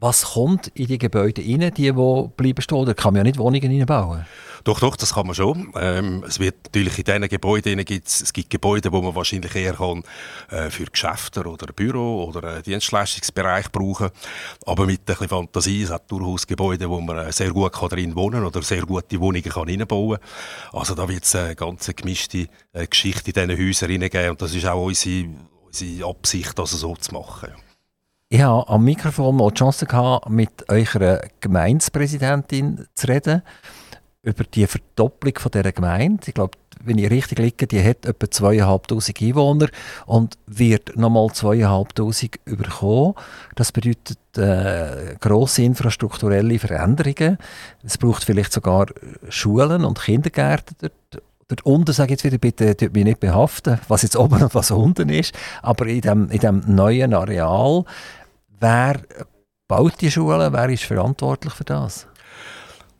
[0.00, 2.86] Was kommt in die Gebäude rein, die, die bleiben stehen?
[2.86, 4.26] Da kann man ja nicht Wohnungen reinbauen.
[4.62, 5.72] Doch, doch, das kann man schon.
[5.74, 9.74] Ähm, es wird natürlich in diesen Gebäuden gibt's, es gibt Gebäude, wo man wahrscheinlich eher
[9.74, 10.04] kann,
[10.50, 14.10] äh, für Geschäfte oder Büro oder einen Dienstleistungsbereich brauchen.
[14.66, 17.88] Aber mit ein bisschen Fantasie, es hat durchaus Gebäude, wo man äh, sehr gut kann
[17.88, 20.18] drin wohnen oder sehr gute Wohnungen kann reinbauen.
[20.72, 24.54] Also da wird es eine ganz gemischte äh, Geschichte in diesen Häusern reingeben und das
[24.54, 25.28] ist auch unsere,
[25.66, 27.52] unsere Absicht, das so zu machen.
[28.30, 33.40] Ich hatte am Mikrofon mal die Chance, gehabt, mit eurer Gemeindepräsidentin zu reden
[34.22, 36.24] über die Verdopplung von dieser Gemeinde.
[36.26, 39.68] Ich glaube, wenn ich richtig liege, die hat etwa 2'500 Einwohner
[40.04, 43.14] und wird nochmal 2'500 überkommen.
[43.54, 47.38] Das bedeutet äh, grosse infrastrukturelle Veränderungen.
[47.82, 48.88] Es braucht vielleicht sogar
[49.30, 51.22] Schulen und Kindergärten dort.
[51.48, 54.54] Dort unten, sage ich jetzt wieder, bitte tut mich nicht behaften, was jetzt oben und
[54.54, 57.84] was unten ist, aber in dem, in dem neuen Areal
[58.60, 59.02] Wer
[59.68, 60.52] baut die Schulen?
[60.52, 62.08] Wer ist verantwortlich für das?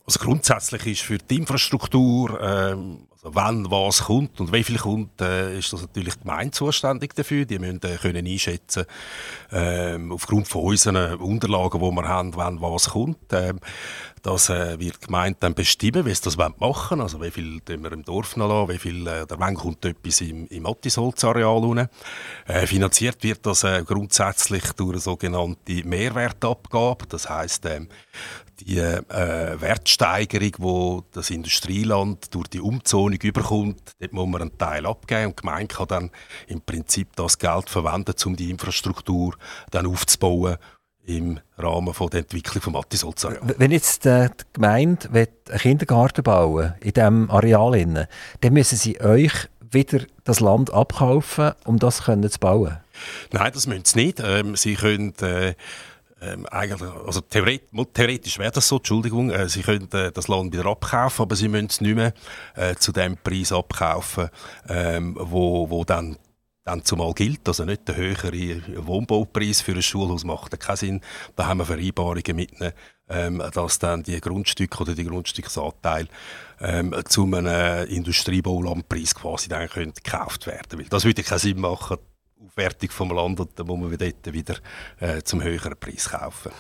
[0.09, 5.21] Also grundsätzlich ist für die Infrastruktur, ähm, also wann was kommt und wie viel kommt,
[5.21, 7.45] äh, ist das natürlich die zuständig dafür.
[7.45, 8.87] Die müssen äh, können einschätzen,
[9.53, 13.19] ähm, aufgrund von unseren Unterlagen, die wir haben, wann was kommt.
[13.33, 13.61] Ähm,
[14.23, 17.01] das äh, wird die Gemeinde dann bestimmen, wie sie das machen wollen.
[17.03, 20.23] Also wie viel tun wir im Dorf noch lassen, wie viel, äh, wann kommt etwas
[20.23, 21.89] im, im Attisholzareal unten.
[22.47, 27.07] Äh, finanziert wird das äh, grundsätzlich durch eine sogenannte Mehrwertabgabe.
[27.09, 27.89] Das heisst, ähm,
[28.61, 34.87] die äh, Wertsteigerung, wo das Industrieland durch die Umzonung überkommt, dort muss man einen Teil
[34.87, 36.11] abgeben und die Gemeinde kann dann
[36.47, 39.35] im Prinzip das Geld verwenden, um die Infrastruktur
[39.71, 40.57] dann aufzubauen
[41.05, 43.55] im Rahmen von der Entwicklung des Mattisolzareal.
[43.57, 48.09] Wenn jetzt äh, die Gemeinde einen Kindergarten bauen in diesem Areal,
[48.41, 49.33] dann müssen sie euch
[49.71, 52.79] wieder das Land abkaufen, um das können zu bauen?
[53.33, 54.21] Nein, das müssen sie nicht.
[54.21, 55.15] Ähm, sie können...
[55.21, 55.55] Äh,
[56.21, 60.53] ähm, eigentlich, also theoretisch, theoretisch wäre das so, Entschuldigung, äh, sie können äh, das Land
[60.53, 62.13] wieder abkaufen, aber sie müssen es nicht mehr
[62.55, 64.29] äh, zu dem Preis abkaufen,
[64.69, 66.17] ähm, wo, wo dann
[66.65, 71.01] dann zumal gilt, also nicht der höhere Wohnbaupreis für ein Schulhaus macht keinen Sinn.
[71.35, 72.51] Da haben wir Vereinbarungen mit
[73.09, 76.09] ähm, dass dann die Grundstücke oder die Grundstücksanteile
[76.61, 80.79] ähm, zu einem Industriebaulandpreis quasi dann können gekauft werden.
[80.79, 81.99] Weil das würde keinen Sinn machen,
[82.45, 84.57] Aufwertung vom Land und dann muss man dort wieder
[85.01, 86.53] äh, zum höheren Preis kaufen.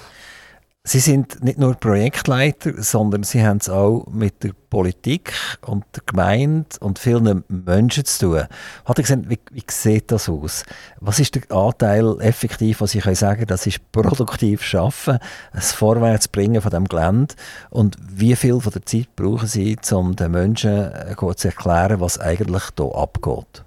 [0.85, 5.35] Sie sind nicht nur Projektleiter, sondern Sie haben es auch mit der Politik
[5.67, 8.47] und der Gemeinde und vielen Menschen zu tun.
[8.87, 10.65] Hat gesagt, wie, wie sieht das aus?
[11.01, 15.19] Was ist der Anteil effektiv, was ich kann sagen das ist produktiv schaffen,
[15.53, 17.35] das Vorwärtsbringen von dem Gelände
[17.69, 22.19] und wie viel von der Zeit brauchen Sie, um den Menschen äh, zu erklären, was
[22.19, 23.65] eigentlich hier abgeht?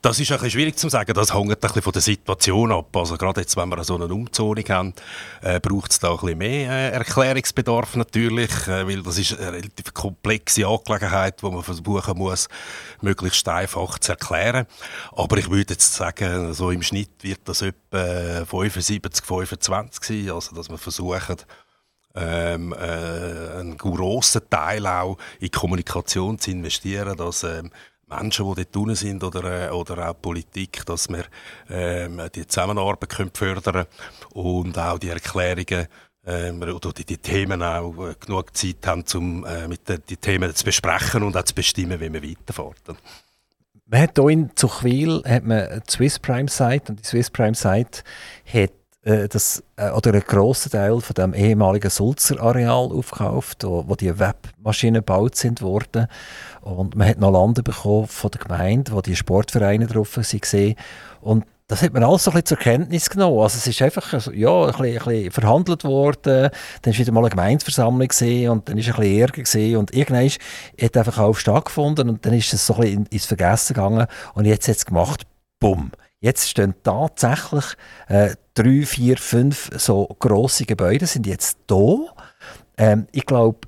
[0.00, 1.12] Das ist ein bisschen schwierig zu sagen.
[1.14, 2.96] Das hängt ein bisschen von der Situation ab.
[2.96, 4.94] Also gerade jetzt, wenn wir so eine Umzonung haben,
[5.40, 9.52] äh, braucht es da ein bisschen mehr äh, Erklärungsbedarf natürlich, äh, weil das ist eine
[9.52, 12.48] relativ komplexe Angelegenheit, die man versuchen muss,
[13.00, 14.66] möglichst einfach zu erklären.
[15.12, 20.54] Aber ich würde jetzt sagen, so im Schnitt wird das etwa 75, 25 sein, also
[20.54, 21.36] dass wir versuchen,
[22.14, 27.70] ähm, äh, einen grossen Teil auch in Kommunikation zu investieren, dass ähm,
[28.20, 31.24] Menschen, die dort unten sind oder, äh, oder auch Politik, dass wir
[31.70, 33.86] ähm, die Zusammenarbeit können fördern
[34.34, 35.86] und auch die Erklärungen
[36.24, 40.16] ähm, oder die, die, Themen auch äh, genug Zeit haben, um äh, mit den die
[40.16, 42.74] Themen zu besprechen und auch zu bestimmen, wie wir weiterfahren.
[43.86, 47.54] Man hat hier in Zuchwil hat man die Swiss Prime Site und die Swiss Prime
[47.54, 48.02] Site
[48.46, 48.70] hat
[49.04, 54.18] das, äh, oder einen grossen Teil von dem ehemaligen Sulzer Areal aufgekauft, wo, wo die
[54.18, 56.06] Webmaschinen gebaut sind worden.
[56.60, 60.74] Und man hat noch Lande bekommen von der Gemeinde, wo die Sportvereine drauf waren.
[61.20, 63.40] Und das hat man alles so ein bisschen zur Kenntnis genommen.
[63.40, 66.50] Also es ist einfach ja, ein, bisschen, ein bisschen verhandelt worden,
[66.82, 69.76] dann war wieder mal eine Gemeindeversammlung und dann war ein bisschen Ärger gewesen.
[69.76, 70.30] und irgendwann
[70.80, 74.44] hat einfach auch stattgefunden und dann ist es so ein bisschen ins Vergessen gegangen und
[74.44, 75.22] jetzt hat es gemacht,
[75.60, 75.92] bumm.
[76.22, 77.64] Jetzt stehen tatsächlich
[78.06, 81.96] äh, drei, vier, fünf so grosse Gebäude sind jetzt da.
[82.78, 83.58] Ähm, ich glaube,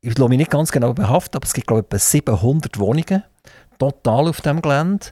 [0.00, 3.22] ich lasse mich nicht ganz genau behaften, aber es gibt glaube ich etwa 700 Wohnungen
[3.78, 5.08] total auf dem Gelände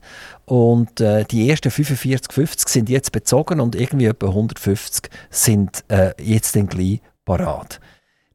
[0.47, 6.15] und äh, die ersten 45, 50 sind jetzt bezogen und irgendwie etwa 150 sind äh,
[6.19, 7.81] jetzt dann gleich parat.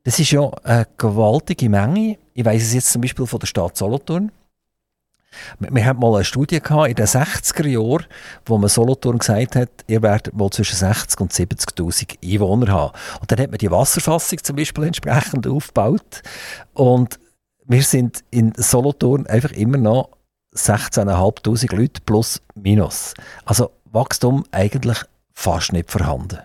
[0.03, 2.19] Das ist ja eine gewaltige Menge.
[2.35, 4.31] Ich weiß es jetzt zum Beispiel von der Stadt Solothurn.
[5.59, 8.05] Wir hatten mal eine Studie gehabt in den 60er Jahren,
[8.45, 12.93] wo man Solothurn gesagt hat, ihr werdet mal zwischen 60 und 70.000 Einwohner haben.
[13.19, 16.21] Und dann hat man die Wasserfassung zum Beispiel entsprechend aufgebaut.
[16.73, 17.19] Und
[17.65, 20.09] wir sind in Solothurn einfach immer noch
[20.55, 23.13] 16.500 Leute plus minus.
[23.45, 24.97] Also Wachstum eigentlich
[25.33, 26.39] fast nicht vorhanden.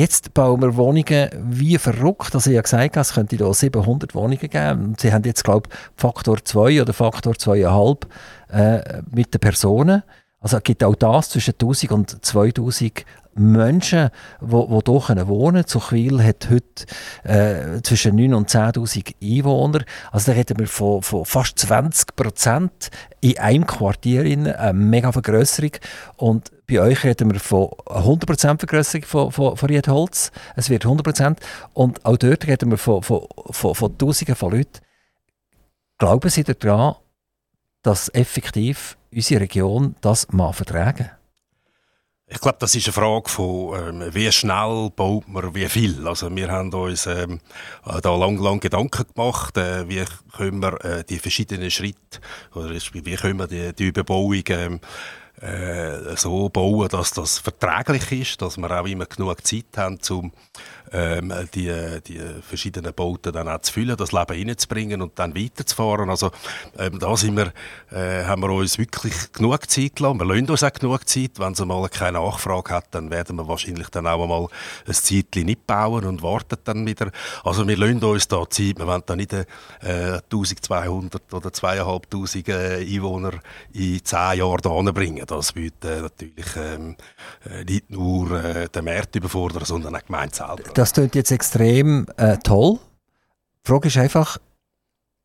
[0.00, 2.34] Jetzt bauen wir Wohnungen wie verrückt.
[2.34, 4.84] Also ich habe gesagt, es könnte hier 700 Wohnungen geben.
[4.86, 8.06] Und sie haben jetzt, glaube ich, Faktor 2 oder Faktor 2,5
[8.50, 10.02] äh, mit den Personen.
[10.40, 15.66] Also es gibt auch das zwischen 1000 und 2000 Menschen, die, hier wohnen können.
[15.66, 16.86] Zuchwil hat heute
[17.24, 19.84] äh, zwischen 9.000 und 10.000 Einwohner.
[20.10, 22.90] Also da reden wir von, von fast 20 Prozent
[23.20, 25.72] in einem Quartier, eine mega Vergrößerung.
[26.16, 30.32] Und bei euch reden wir von 100 Prozent Vergrößerung von, von, von Riedholz.
[30.56, 31.40] Es wird 100 Prozent.
[31.72, 34.80] Und auch dort reden wir von, von, von, von Tausenden von Leuten.
[35.98, 36.94] Glauben Sie daran,
[37.82, 41.10] dass effektiv unsere Region das mal vertragen?
[42.32, 46.06] Ich glaube, das ist eine Frage von, ähm, wie schnell baut man wie viel.
[46.06, 47.40] Also wir haben uns ähm,
[47.84, 50.04] äh, da lang, lang Gedanken gemacht, äh, wie
[50.36, 52.20] können wir äh, die verschiedenen Schritte,
[52.54, 54.80] oder wie können wir die, die Überbauung ähm,
[55.40, 60.30] äh, so bauen, dass das verträglich ist, dass wir auch immer genug Zeit haben, um
[60.92, 61.72] ähm, die,
[62.06, 66.10] die verschiedenen Bauten dann auch zu füllen, das Leben reinzubringen und dann weiterzufahren.
[66.10, 66.30] Also
[66.78, 67.52] ähm, da sind wir,
[67.90, 70.20] äh, haben wir uns wirklich genug Zeit gelassen.
[70.20, 71.32] Wir lassen uns auch genug Zeit.
[71.38, 74.46] Wenn es mal keine Nachfrage hat, dann werden wir wahrscheinlich dann auch einmal
[74.86, 77.10] ein Zeitchen nicht bauen und warten dann wieder.
[77.44, 78.78] Also wir lassen uns da Zeit.
[78.78, 79.46] Wir wollen da nicht äh,
[79.80, 83.32] 1200 oder 2500 äh, Einwohner
[83.72, 85.24] in 10 Jahren da bringen.
[85.26, 86.96] Das würde äh, natürlich ähm,
[87.48, 91.30] äh, nicht nur äh, den Markt überfordern, sondern auch die Gemeinde selber das klingt jetzt
[91.30, 92.78] extrem äh, toll.
[93.66, 94.38] Die Frage ist einfach,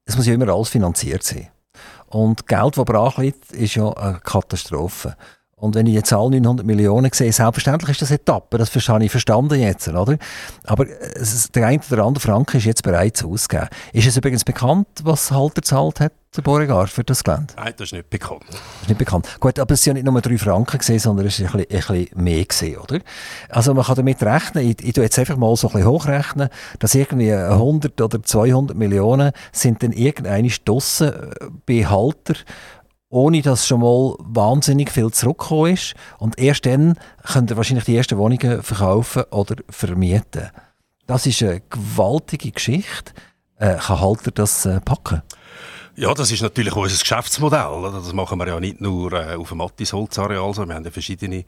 [0.03, 1.47] es muss ja immer alles finanziert sein.
[2.07, 5.15] Und Geld, das brach liegt, ist ja eine Katastrophe.
[5.65, 9.09] Und wenn ich jetzt alle 900 Millionen sehe, selbstverständlich ist das Etappe, das habe ich
[9.09, 10.17] verstanden jetzt, oder?
[10.63, 13.69] Aber der eine oder andere Franken ist jetzt bereits ausgegeben.
[13.91, 17.55] Ist es übrigens bekannt, was Halter zahlt hat, der Beauregard, für das Gelände?
[17.57, 18.43] Nein, das ist nicht bekannt.
[18.47, 19.27] Das ist nicht bekannt.
[19.39, 21.91] Gut, aber es sind ja nicht nur drei Franken gesehen, sondern es ist ein bisschen,
[21.91, 22.99] ein bisschen mehr gesehen, oder?
[23.49, 26.49] Also man kann damit rechnen, ich, ich tue jetzt einfach mal so ein bisschen hochrechnen,
[26.77, 31.11] dass irgendwie 100 oder 200 Millionen sind dann irgendeine Stossen
[31.65, 32.35] bei Halter
[33.09, 35.93] ohne dass schon mal wahnsinnig viel zurückgekommen ist.
[36.17, 40.49] Und erst dann könnt ihr wahrscheinlich die ersten Wohnungen verkaufen oder vermieten.
[41.07, 43.13] Das ist eine gewaltige Geschichte.
[43.57, 45.21] Äh, kann Halter das äh, packen?
[45.95, 47.89] Ja, das ist natürlich unser Geschäftsmodell.
[47.93, 51.45] Das machen wir ja nicht nur äh, auf dem Mattisholzareal, sondern wir haben ja verschiedene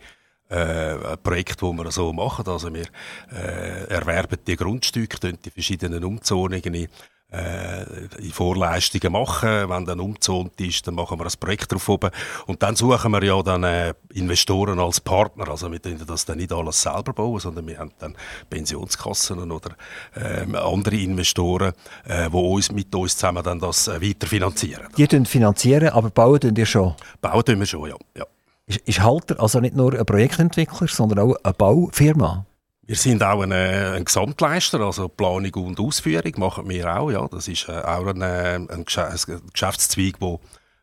[0.49, 2.47] äh, Projekte, die wir so machen.
[2.47, 2.85] Also wir
[3.33, 6.87] äh, erwerben die Grundstücke, die verschiedenen Umzonungen
[7.29, 9.69] in Vorleistungen machen.
[9.69, 12.09] Wenn dann umzont ist, dann machen wir ein Projekt drauf oben.
[12.45, 15.49] Und dann suchen wir ja dann äh, Investoren als Partner.
[15.49, 18.15] Also wir können das dann nicht alles selber bauen, sondern wir haben dann
[18.49, 19.71] Pensionskassen oder
[20.15, 21.73] äh, andere Investoren,
[22.05, 24.87] äh, die uns, mit uns zusammen dann das äh, weiterfinanzieren.
[24.97, 26.95] Die finanzieren, aber bauen tun ihr schon?
[27.19, 27.95] Bauen tun wir schon, ja.
[28.15, 28.25] ja.
[28.67, 32.45] Ist, ist Halter also nicht nur ein Projektentwickler, sondern auch eine Baufirma?
[32.87, 37.11] Wir sind auch ein, ein Gesamtleister, also Planung und Ausführung machen wir auch.
[37.11, 37.27] Ja.
[37.27, 40.39] Das ist äh, auch ein, äh, ein Geschäftszweig, wo,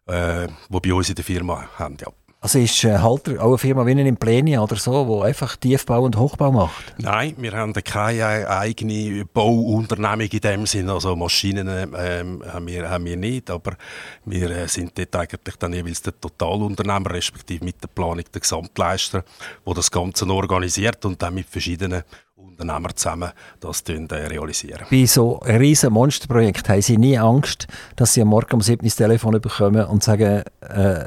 [0.07, 1.97] äh, wo bei uns in der Firma haben.
[1.99, 2.09] Ja.
[2.45, 6.03] Also ist äh, Halter auch eine Firma wie in Pläne oder so, die einfach Tiefbau
[6.03, 6.95] und Hochbau macht?
[6.99, 10.93] Nein, wir haben keine eigene Bauunternehmung in dem Sinne.
[10.93, 13.79] Also Maschinen ähm, haben, wir, haben wir nicht, aber
[14.27, 19.25] wir äh, sind dort eigentlich dann jeweils der Totalunternehmer, respektive mit der Planung der Gesamtleister,
[19.65, 22.03] wo das Ganze organisiert und dann mit verschiedenen
[22.37, 24.85] Unternehmern zusammen das äh, realisieren.
[24.91, 28.83] Bei so einem riesen Monsterprojekt haben Sie nie Angst, dass Sie am Morgen um 7
[28.83, 31.05] Uhr das Telefon bekommen und sagen, äh,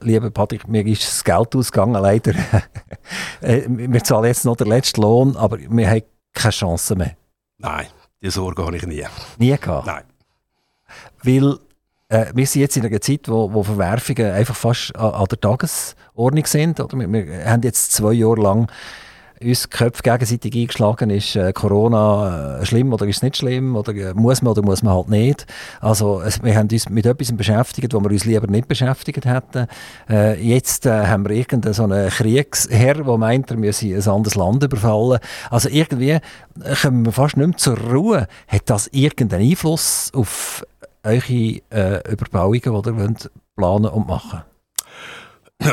[0.00, 2.34] lieber Patrick, mir ist das Geld ausgegangen, leider.
[3.40, 6.02] Äh, wir zahlen jetzt noch den letzten Lohn, aber wir haben
[6.34, 7.16] keine Chance mehr.
[7.56, 7.86] Nein,
[8.22, 9.04] die Sorge habe ich nie.
[9.38, 9.86] Nie gehabt?
[9.86, 10.04] Nein.
[11.22, 11.58] Weil
[12.08, 15.40] äh, wir sind jetzt in einer Zeit, wo, wo Verwerfungen einfach fast an, an der
[15.40, 16.80] Tagesordnung sind.
[16.80, 16.98] Oder?
[16.98, 18.70] Wir, wir haben jetzt zwei Jahre lang
[19.42, 23.94] uns Köpfe gegenseitig eingeschlagen, ist äh, Corona äh, schlimm oder ist es nicht schlimm oder
[23.94, 25.46] äh, muss man oder muss man halt nicht.
[25.80, 29.66] Also es, wir haben uns mit etwas beschäftigt, wo wir uns lieber nicht beschäftigt hätten.
[30.08, 34.34] Äh, jetzt äh, haben wir irgendeinen so einen Kriegsherr, der meint, er müsse ein anderes
[34.34, 35.20] Land überfallen.
[35.48, 36.20] Also irgendwie äh,
[36.82, 38.26] kommen wir fast nicht mehr zur Ruhe.
[38.46, 40.64] Hat das irgendeinen Einfluss auf
[41.02, 44.42] eure Überbauungen, die ihr planen und machen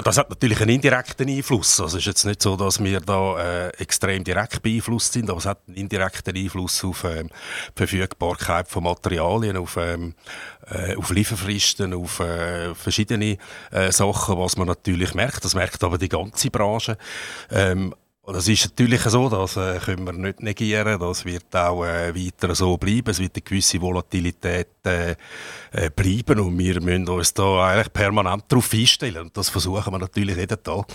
[0.03, 1.79] das hat natürlich einen indirekten Einfluss.
[1.79, 5.39] Also es ist jetzt nicht so, dass wir da äh, extrem direkt beeinflusst sind, aber
[5.39, 7.29] es hat einen indirekten Einfluss auf ähm,
[7.73, 10.13] Verfügbarkeit von Materialien, auf, ähm,
[10.69, 13.37] äh, auf Lieferfristen, auf äh, verschiedene
[13.71, 15.45] äh, Sachen, was man natürlich merkt.
[15.45, 16.97] Das merkt aber die ganze Branche.
[17.49, 17.95] Ähm,
[18.35, 22.53] es ist natürlich so, das äh, können wir nicht negieren, das wird auch äh, weiter
[22.55, 25.15] so bleiben, es wird eine gewisse Volatilität äh,
[25.71, 29.99] äh, bleiben und wir müssen uns da eigentlich permanent darauf einstellen und das versuchen wir
[29.99, 30.87] natürlich jeden Tag.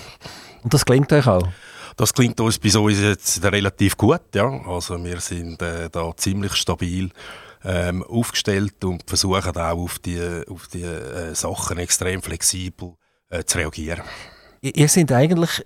[0.63, 1.49] Und das klingt euch auch?
[1.97, 6.55] Das klingt uns bei uns jetzt relativ gut, ja, also wir sind äh, da ziemlich
[6.55, 7.11] stabil
[7.65, 10.85] ähm, aufgestellt und versuchen auch auf die, auf die
[11.33, 12.95] Sachen extrem flexibel
[13.47, 14.03] zu reagieren.
[14.61, 15.65] Ihr seid eigentlich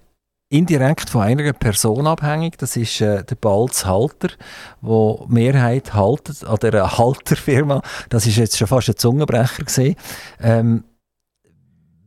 [0.48, 2.58] indirekt von einer Person abhängig.
[2.58, 4.28] Das ist äh, der Balz Halter,
[4.80, 7.82] wo Mehrheit haltet an der Halterfirma.
[8.08, 9.96] Das ist jetzt schon fast ein Zungenbrecher gesehen.
[10.40, 10.84] Ähm,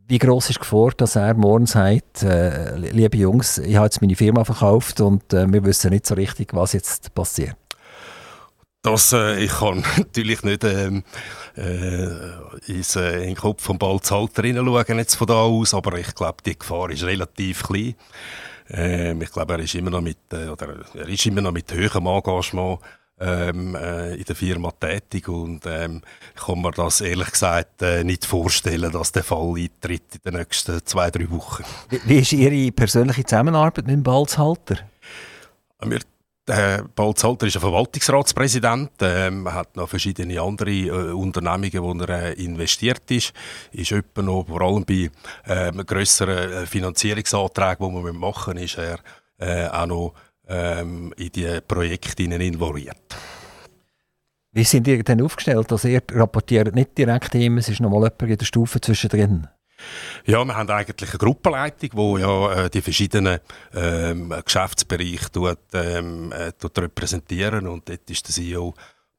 [0.08, 4.00] wie groß ist die Gefahr, dass er morgen sagt, äh, liebe Jungs, ich habe jetzt
[4.00, 7.54] meine Firma verkauft und äh, wir wissen nicht so richtig, was jetzt passiert?
[8.82, 11.04] Das, äh, ich kann natürlich nicht ähm,
[11.56, 12.06] äh,
[12.66, 16.38] ins, äh, in den Kopf vom Balzhalter hineinschauen, jetzt von da aus, aber ich glaube,
[16.44, 17.94] die Gefahr ist relativ klein.
[18.70, 21.72] Ähm, ich glaube, er ist immer noch mit, äh, oder er ist immer noch mit
[21.72, 22.78] höherem Engagement
[23.18, 26.00] ähm, äh, in der Firma tätig und ähm,
[26.34, 30.34] ich kann mir das ehrlich gesagt äh, nicht vorstellen, dass der Fall eintritt in den
[30.40, 31.64] nächsten zwei, drei Wochen.
[31.90, 34.78] Wie, wie ist Ihre persönliche Zusammenarbeit mit dem Balzhalter?
[35.82, 36.00] Wir
[36.50, 42.44] der Balzhalter ist ein Verwaltungsratspräsident, ähm, hat noch verschiedene andere äh, Unternehmungen, wo er äh,
[42.44, 43.32] investiert ist.
[43.72, 45.10] Ist etwa noch, vor allem bei
[45.46, 48.98] ähm, grösseren äh, Finanzierungsanträgen, die wir machen, ist er
[49.38, 50.14] äh, auch noch
[50.48, 52.96] ähm, in die Projekte involviert.
[54.52, 55.70] Wie sind ihr denn aufgestellt?
[55.70, 59.46] Also ihr rapportiert nicht direkt ihm, es ist noch mal jemand in der Stufe zwischendrin?
[60.26, 63.40] Ja, wir haben eigentlich eine Gruppenleitung, die ja äh, die verschiedenen
[63.74, 67.66] ähm, Geschäftsbereiche tut, ähm, äh, tut repräsentieren.
[67.66, 68.74] Und dort ist der CEO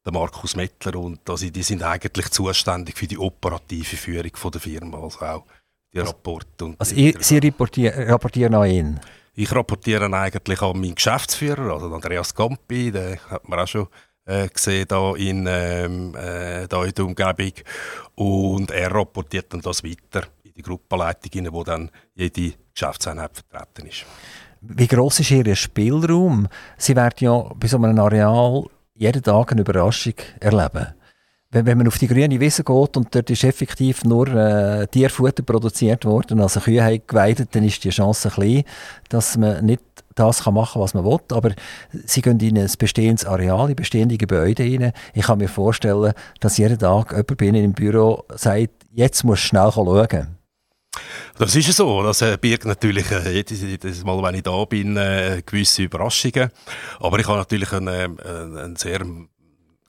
[0.06, 0.96] der Markus Mettler.
[0.96, 5.46] Und also, die sind eigentlich zuständig für die operative Führung von der Firma, also auch
[5.94, 6.66] die Rapporte.
[6.66, 9.00] Und also ihr, Sie rapportieren, rapportieren an ihn?
[9.34, 13.88] Ich rapportiere eigentlich an meinen Geschäftsführer, also Andreas Gampi, den hat man auch schon
[14.26, 17.54] äh, gesehen da in, ähm, äh, da in der Umgebung.
[18.16, 24.06] Und er rapportiert dann das weiter die Gruppenleitung, wo dann jede Geschäftseinheit vertreten ist.
[24.62, 26.48] Wie groß ist Ihr Spielraum?
[26.78, 30.88] Sie werden ja bei so einem Areal jeden Tag eine Überraschung erleben.
[31.52, 35.44] wenn, wenn man auf die grüne Wiese geht und dort ist effektiv nur äh, Tierfutter
[35.44, 38.64] produziert worden, also Kühe haben geweidet, dann ist die Chance klein,
[39.10, 39.84] dass man nicht
[40.16, 41.52] das kann machen, was man will, aber
[42.06, 44.92] sie gehen in ein bestehendes Areal, in bestehende Gebäude rein.
[45.14, 49.40] Ich kann mir vorstellen, dass jeden Tag jemand bei Ihnen im Büro sagt, jetzt muss
[49.40, 50.41] schnell schauen.
[51.38, 52.04] Das ist so.
[52.04, 56.52] Das äh, birgt natürlich äh, jedes, Mal, wenn ich da bin, äh, gewisse Überraschungen.
[57.00, 59.06] Aber ich habe natürlich einen, äh, einen sehr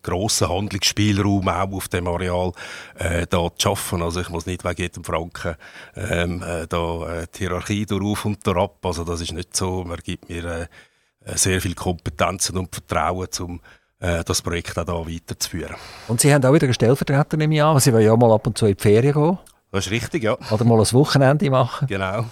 [0.02, 2.52] grossen Handlungsspielraum auch auf dem Areal
[2.98, 4.02] äh, da zu schaffen.
[4.02, 5.56] Also ich muss nicht wegen jedem Franken
[5.96, 8.84] ähm, äh, da äh, die Hierarchie durch und ab.
[8.84, 9.84] Also das ist nicht so.
[9.84, 13.60] Man gibt mir äh, sehr viel Kompetenzen und Vertrauen, um
[14.00, 15.76] äh, das Projekt auch da weiterzuführen.
[16.08, 17.78] Und Sie haben auch wieder einen Stellvertreter im Jahr.
[17.80, 19.38] Sie wollen ja mal ab und zu in die Ferien gehen.
[19.72, 20.36] Das ist richtig, ja.
[20.50, 21.88] Oder mal ein Wochenende machen.
[21.88, 22.26] Genau.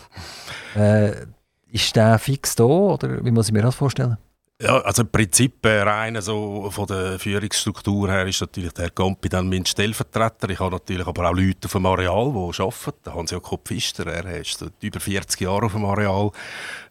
[0.76, 1.12] Äh,
[1.72, 4.18] ist der fix da oder wie muss ich mir das vorstellen?
[4.63, 9.31] Ja, also im Prinzip äh, rein so von der Führungsstruktur her ist natürlich der Gampi
[9.31, 10.51] dann mein Stellvertreter.
[10.51, 13.01] Ich habe natürlich aber auch Leute auf dem Areal, die arbeiten.
[13.07, 16.31] Der Hans-Jakob Pfister, er ist über 40 Jahre auf dem Areal.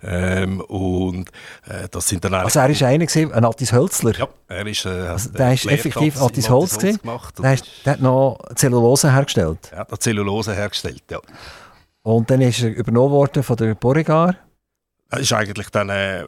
[0.02, 1.30] Ähm, und
[1.68, 4.18] äh, das sind dann Also er ist einer gewesen, ein Attis Hölzler?
[4.18, 4.86] Ja, er ist...
[4.86, 6.76] Äh, also der ist effektiv Attis Holz?
[6.80, 9.70] Gemacht der, ist, der hat noch Zellulose hergestellt?
[9.72, 11.20] Er hat Zellulose hergestellt, ja.
[12.02, 14.36] Und dann ist er übernommen worden von der Borregar?
[15.12, 15.90] Er ist eigentlich dann...
[15.90, 16.26] Äh,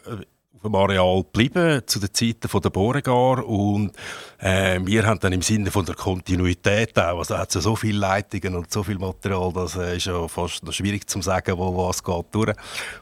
[0.54, 3.94] auf dem Areal geblieben, zu den Zeiten der Boregar und
[4.38, 8.56] äh, wir haben dann im Sinne von der Kontinuität auch, also hat so viele Leitungen
[8.56, 12.26] und so viel Material, das äh, ist ja fast schwierig zu sagen, wo was geht
[12.32, 12.54] durch.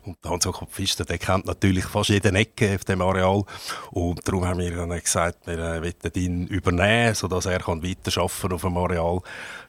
[0.06, 3.44] Und Hans-Jakob Pfister, der kennt natürlich fast jede Ecke auf dem Areal.
[3.92, 8.54] Und darum haben wir dann gesagt, wir äh, wollen ihn übernehmen, sodass er kann weiterarbeiten
[8.54, 9.22] auf dem Areal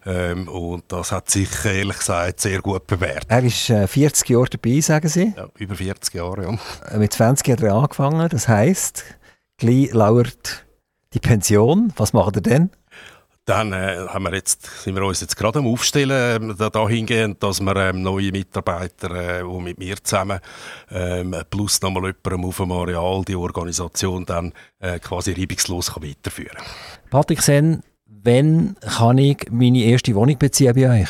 [0.07, 3.25] ähm, und das hat sich ehrlich gesagt sehr gut bewährt.
[3.29, 5.33] Er ist äh, 40 Jahre dabei, sagen Sie?
[5.37, 6.95] Ja, über 40 Jahre, ja.
[6.95, 9.05] Äh, mit 20 hat er angefangen, das heisst,
[9.59, 10.65] gleich lauert
[11.13, 11.93] die Pension.
[11.97, 12.71] Was macht er denn?
[13.47, 17.61] Dann äh, haben wir jetzt, sind wir uns jetzt gerade am Aufstellen, äh, dahingehend, dass
[17.61, 20.41] wir ähm, neue Mitarbeiter, äh, die mit mir zusammen,
[20.91, 26.59] ähm, plus nochmal jemandem auf dem Areal, die Organisation dann äh, quasi reibungslos kann weiterführen
[26.59, 26.67] kann.
[27.11, 27.83] Patrick Sen,
[28.23, 31.09] wann kann ich meine erste Wohnung beziehen bei euch?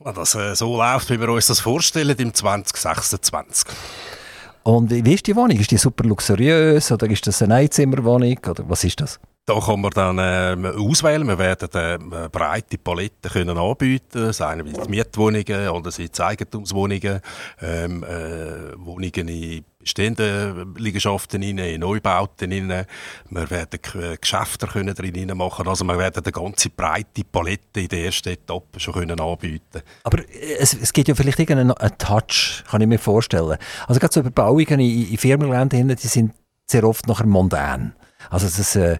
[0.00, 3.68] Wenn das äh, so läuft, wie wir uns das vorstellen, im 2026.
[4.62, 5.58] Und wie ist die Wohnung?
[5.58, 9.20] Ist die super luxuriös oder ist das eine Einzimmerwohnung oder was ist das?
[9.50, 11.26] Da kann man dann äh, auswählen.
[11.26, 14.32] Wir werden äh, breite Paletten können anbieten.
[14.38, 17.20] Einerseits Mietwohnungen, andererseits Eigentumswohnungen,
[17.60, 22.86] ähm, äh, Wohnungen in bestehenden Liegenschaften in Neubauten rein.
[23.28, 23.80] Wir werden
[24.20, 25.66] Geschäfte können drin machen.
[25.66, 29.82] Also wir werden eine ganze breite Palette in der ersten Etappe schon können anbieten.
[30.04, 30.18] Aber
[30.60, 33.58] es, es gibt ja vielleicht irgendeinen Touch, kann ich mir vorstellen.
[33.88, 36.34] Also gerade so Überbauungen in, in Firmenländern, die sind
[36.68, 37.94] sehr oft nachher mondän.
[38.28, 38.98] Also das, äh,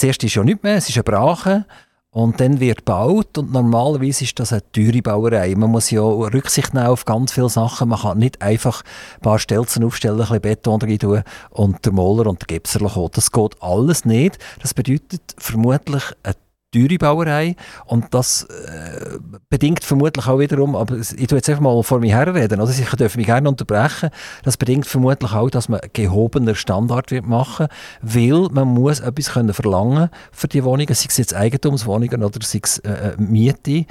[0.00, 1.66] zuerst ist ja nichts mehr, es ist eine Brache
[2.10, 5.54] und dann wird gebaut und normalerweise ist das eine teure Bauerei.
[5.54, 7.90] Man muss ja Rücksicht nehmen auf ganz viele Sachen.
[7.90, 8.82] Man kann nicht einfach
[9.16, 12.80] ein paar Stelzen aufstellen, ein bisschen Beton rein tun und der Moller und der Gipser
[12.80, 13.10] kommen.
[13.12, 14.38] Das geht alles nicht.
[14.60, 16.34] Das bedeutet vermutlich eine
[16.72, 17.56] teure Bauerei
[17.86, 19.18] und das äh,
[19.48, 22.88] bedingt vermutlich auch wiederum, aber ich tue jetzt einfach mal vor mir herreden, also ich
[22.90, 24.10] darf mich gerne unterbrechen,
[24.42, 27.68] das bedingt vermutlich auch, dass man gehobener Standard wird machen,
[28.02, 32.60] weil man muss etwas können verlangen für die Wohnungen, sei es jetzt Eigentumswohnungen oder sei
[32.62, 33.86] es äh, äh Miete,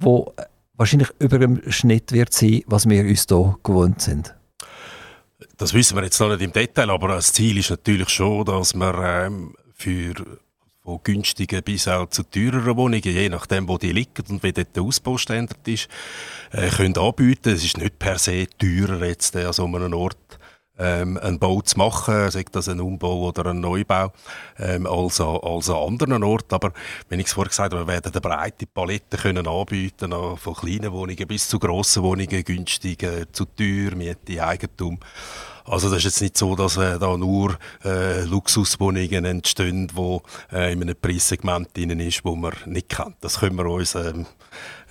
[0.00, 0.32] wo
[0.76, 4.34] wahrscheinlich über dem Schnitt wird sein, was wir uns hier gewohnt sind.
[5.58, 8.74] Das wissen wir jetzt noch nicht im Detail, aber das Ziel ist natürlich schon, dass
[8.74, 10.14] man ähm, für
[10.86, 14.76] von günstigen bis auch zu teureren Wohnungen, je nachdem, wo die liegen und wie dort
[14.76, 15.88] der Ausbaustandard ist,
[16.52, 17.54] äh, können anbieten.
[17.54, 20.35] Es ist nicht per se teurer, jetzt äh, an so einem Ort
[20.78, 24.12] ähm, einen Bau zu machen, sei das ein Umbau oder ein Neubau,
[24.58, 26.54] ähm, als, an, als an anderen Orten.
[26.54, 26.72] Aber
[27.08, 30.92] wenn ich es vorher gesagt habe, wir werden eine breite Palette können anbieten, von kleinen
[30.92, 34.98] Wohnungen bis zu grossen Wohnungen, günstig, zu teuer, Miete, Eigentum.
[35.68, 40.22] Also das ist jetzt nicht so, dass äh, da nur äh, Luxuswohnungen entstehen, wo
[40.52, 43.16] äh, in einem Preissegment drin ist, wo man nicht kennt.
[43.20, 44.26] Das können wir uns ähm,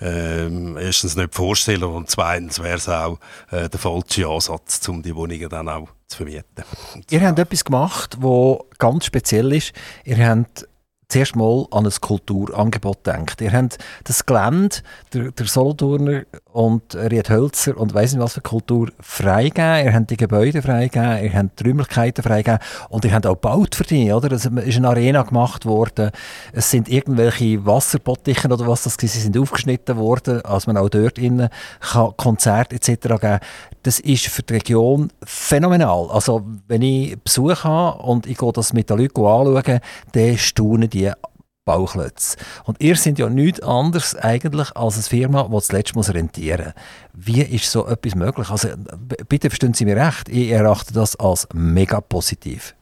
[0.00, 3.18] ähm, erstens nicht vorstellen und zweitens wäre es auch
[3.50, 6.64] äh, der falsche Ansatz, um die Wohnungen dann auch zu vermieten.
[7.10, 9.72] Ihr habt etwas gemacht, wo ganz speziell ist.
[10.04, 10.66] Ihr habt
[11.08, 13.40] zuerst mal an ein Kulturangebot denkt.
[13.40, 14.76] Ihr habt das Gelände,
[15.12, 19.86] der, der Solothurner und Ried Hölzer und weiss nicht was für Kultur freigegeben.
[19.86, 23.74] Ihr habt die Gebäude freigegeben, ihr habt die Räumlichkeiten freigegeben und ihr habt auch gebaut
[23.74, 24.32] für die, oder?
[24.32, 26.10] Es ist eine Arena gemacht worden.
[26.52, 31.18] Es sind irgendwelche Wasserbottichen oder was das war, sind aufgeschnitten worden, als man auch dort
[31.18, 31.48] innen
[32.16, 33.20] Konzerte etc.
[33.20, 33.38] geben
[33.86, 36.08] das ist für die Region phänomenal.
[36.10, 39.80] Also wenn ich Besuch habe und ich gehe das mit den Leuten anschauen,
[40.12, 41.12] dann staunen die
[41.64, 42.36] Bauchlötze.
[42.64, 46.72] Und ihr seid ja nichts anderes eigentlich als eine Firma, die das letzte muss rentieren
[47.12, 48.50] Wie ist so etwas möglich?
[48.50, 48.68] Also,
[49.28, 52.74] bitte verstehen Sie mir recht, ich erachte das als mega positiv.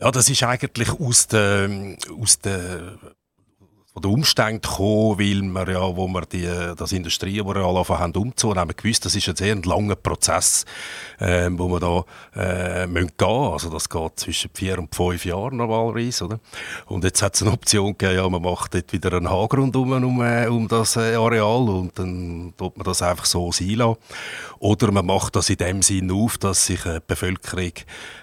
[0.00, 1.68] Ja, das ist eigentlich aus der,
[2.20, 2.98] aus der
[3.96, 8.68] von den Umständen gekommen, weil wir ja, wo wir die, das Industrieareal anfangen umzunehmen, haben
[8.68, 10.66] wir gewusst, das ist ein sehr langer Prozess,
[11.18, 12.04] äh, wo wir da
[12.38, 16.40] äh, müssen gehen Also das geht zwischen vier und fünf Jahren normalerweise, oder?
[16.84, 19.90] Und jetzt hat es eine Option gegeben, ja, man macht dort wieder einen Haargrund um,
[19.90, 23.96] um, äh, um das äh, Areal und dann tut man das einfach so sein.
[24.58, 27.72] Oder man macht das in dem Sinn auf, dass sich die Bevölkerung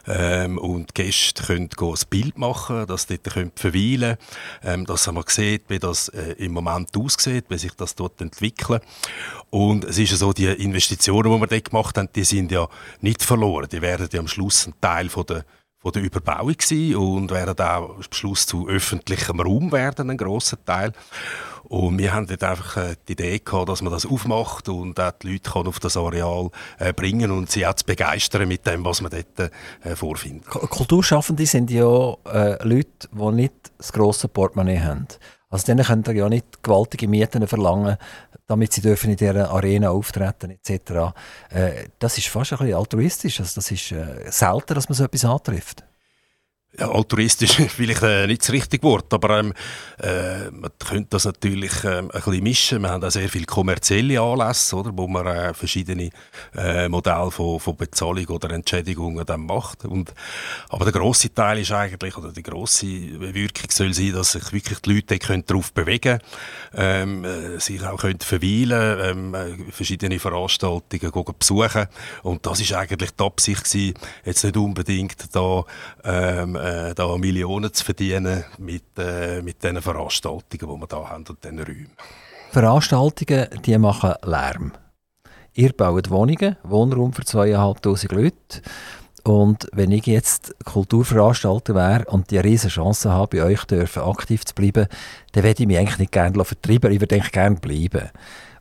[0.07, 4.17] ähm, und Gäste können ein Bild machen können, dass sie dort können verweilen
[4.61, 8.21] können, ähm, dass man sieht, wie das äh, im Moment aussieht, wie sich das dort
[8.21, 8.83] entwickelt.
[9.49, 12.67] Und es ist ja so, die Investitionen, die wir dort gemacht haben, die sind ja
[13.01, 13.67] nicht verloren.
[13.71, 15.45] Die werden ja am Schluss ein Teil von der
[15.83, 20.57] von der Überbauung sein und werden auch am Schluss zu öffentlichem Raum werden, ein grosser
[20.63, 20.93] Teil.
[21.63, 25.11] Und wir haben dort einfach äh, die Idee gehabt, dass man das aufmacht und auch
[25.11, 26.49] die Leute auf das Areal
[26.79, 29.51] äh, bringen und sie auch zu begeistern mit dem, was man dort
[29.83, 30.45] äh, vorfindet.
[30.45, 32.15] Kulturschaffende sind ja
[32.61, 35.07] Leute, die nicht das grosse Portemonnaie haben.
[35.53, 37.97] Also denen könnt ihr ja nicht gewaltige Mieten verlangen,
[38.47, 41.13] damit sie dürfen in dieser Arena auftreten etc.
[41.51, 43.39] Äh, das ist fast ein bisschen altruistisch.
[43.39, 45.83] Also das ist äh, selten, dass man so etwas antrifft.
[46.79, 49.53] Ja, altruistisch ist vielleicht äh, nicht das richtige Wort, aber ähm,
[50.01, 52.81] äh, man könnte das natürlich ähm, ein bisschen mischen.
[52.81, 56.09] Wir haben auch sehr viele kommerzielle Anlässe, oder, wo man äh, verschiedene
[56.57, 59.85] äh, Modelle von, von Bezahlung oder Entschädigungen dann macht.
[59.85, 60.15] Und,
[60.69, 64.79] aber der grosse Teil ist eigentlich, oder die grosse Wirkung soll sein, dass sich wirklich
[64.79, 66.17] die Leute können darauf bewegen
[66.73, 68.99] ähm, äh, sich auch können verweilen
[69.33, 71.85] ähm, äh, verschiedene Veranstaltungen gehen besuchen.
[72.23, 73.93] Und das ist eigentlich die Absicht gewesen,
[74.25, 75.65] jetzt nicht unbedingt da
[76.03, 81.25] ähm, äh, da Millionen zu verdienen mit, äh, mit diesen Veranstaltungen, die wir hier haben
[81.27, 81.91] und diesen Räumen.
[82.51, 84.71] Veranstaltungen, die machen Lärm.
[85.53, 88.61] Ihr baut Wohnungen, Wohnraum für 2'500 Leute.
[89.23, 94.43] Und wenn ich jetzt Kulturveranstalter wäre und die riesige Chance habe, bei euch dürfen, aktiv
[94.45, 94.87] zu bleiben,
[95.31, 98.09] dann würde ich mich eigentlich nicht gerne vertreiben, ich würde eigentlich gerne bleiben.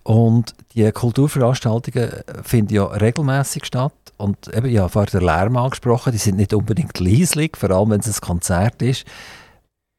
[0.02, 2.10] Und die Kulturveranstaltungen
[2.42, 3.92] finden ja regelmäßig statt.
[4.16, 8.00] Und eben, ja, vorher der Lärm angesprochen, die sind nicht unbedingt leislich, vor allem wenn
[8.00, 9.04] es ein Konzert ist.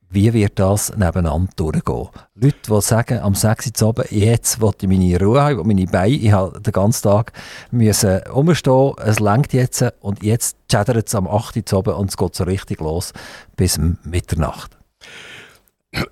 [0.09, 2.09] Wie wird das nebeneinander durchgehen?
[2.35, 6.13] Leute, die sagen, am 6 Uhr oben, jetzt will ich meine Ruhe haben, meine Beine,
[6.13, 7.33] ich habe den ganzen Tag
[7.71, 12.17] müssen umstehen, es längt jetzt und jetzt chattert es am 8 Uhr oben und es
[12.17, 13.11] geht so richtig los
[13.55, 14.77] bis Mitternacht.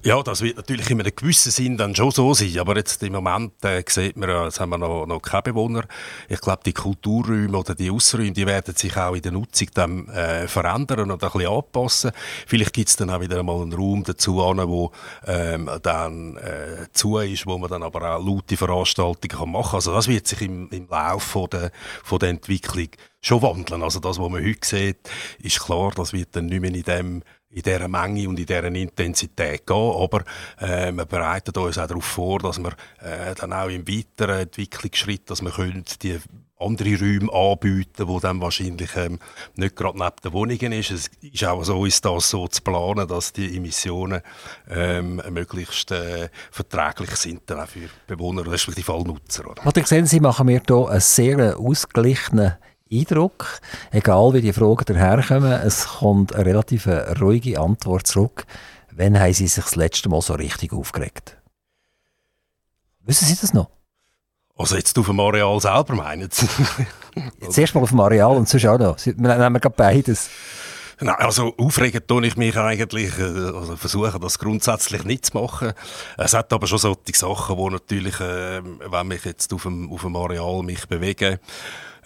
[0.04, 2.58] Ja, das wird natürlich in einem gewissen Sinn dann schon so sein.
[2.60, 5.86] Aber jetzt im Moment äh, sieht man, jetzt haben wir noch, noch keine Bewohner.
[6.30, 10.08] Ich glaube, die Kulturräume oder die Ausräume, die werden sich auch in der Nutzung dann
[10.10, 12.12] äh, verändern und ein bisschen anpassen.
[12.46, 14.92] Vielleicht gibt es dann auch wieder einmal einen Raum dazu, an, wo
[15.26, 19.78] ähm, dann äh, zu ist, wo man dann aber auch laute Veranstaltungen kann machen kann.
[19.78, 21.72] Also das wird sich im, im Laufe der,
[22.04, 22.90] von der Entwicklung
[23.22, 23.82] schon wandeln.
[23.82, 25.10] Also das, was man heute sieht,
[25.42, 28.66] ist klar, das wird dann nicht mehr in dem in dieser Menge und in dieser
[28.66, 29.76] Intensität gehen.
[29.78, 30.24] Aber
[30.60, 32.72] äh, wir bereiten uns auch darauf vor, dass wir
[33.02, 36.18] äh, dann auch im weiteren Entwicklungsschritt, dass wir können die
[36.62, 39.20] andere Räume anbieten, wo dann wahrscheinlich ähm,
[39.56, 40.91] nicht gerade neben den Wohnungen ist.
[40.91, 44.22] Es ist auch so, ist das so zu planen, dass die Emissionen
[44.70, 49.49] ähm, möglichst äh, verträglich sind dann auch für Bewohner, respektive Fallnutzer.
[49.49, 49.66] Oder?
[49.66, 52.54] Ihr gesehen, Sie machen mir hier einen sehr ausgeglichenen
[52.92, 53.60] Eindruck,
[53.92, 56.88] egal wie die Fragen daherkommen, es kommt eine relativ
[57.20, 58.46] ruhige Antwort zurück.
[58.92, 61.38] Wann haben Sie sich das letzte Mal so richtig aufgeregt?
[63.04, 63.70] Wissen Sie das noch?
[64.58, 66.48] Also jetzt auf dem Areal selber meinen Sie?
[67.42, 68.98] jetzt erstmal auf dem Areal und sonst auch noch.
[69.06, 70.30] Wir nehmen gerade beides.
[71.04, 75.74] Nein, also aufregen tue ich mich eigentlich, äh, also versuche das grundsätzlich nicht zu machen.
[76.16, 80.02] Es hat aber schon solche Sachen, wo natürlich, äh, wenn mich jetzt auf dem, auf
[80.02, 81.39] dem Areal mich bewege,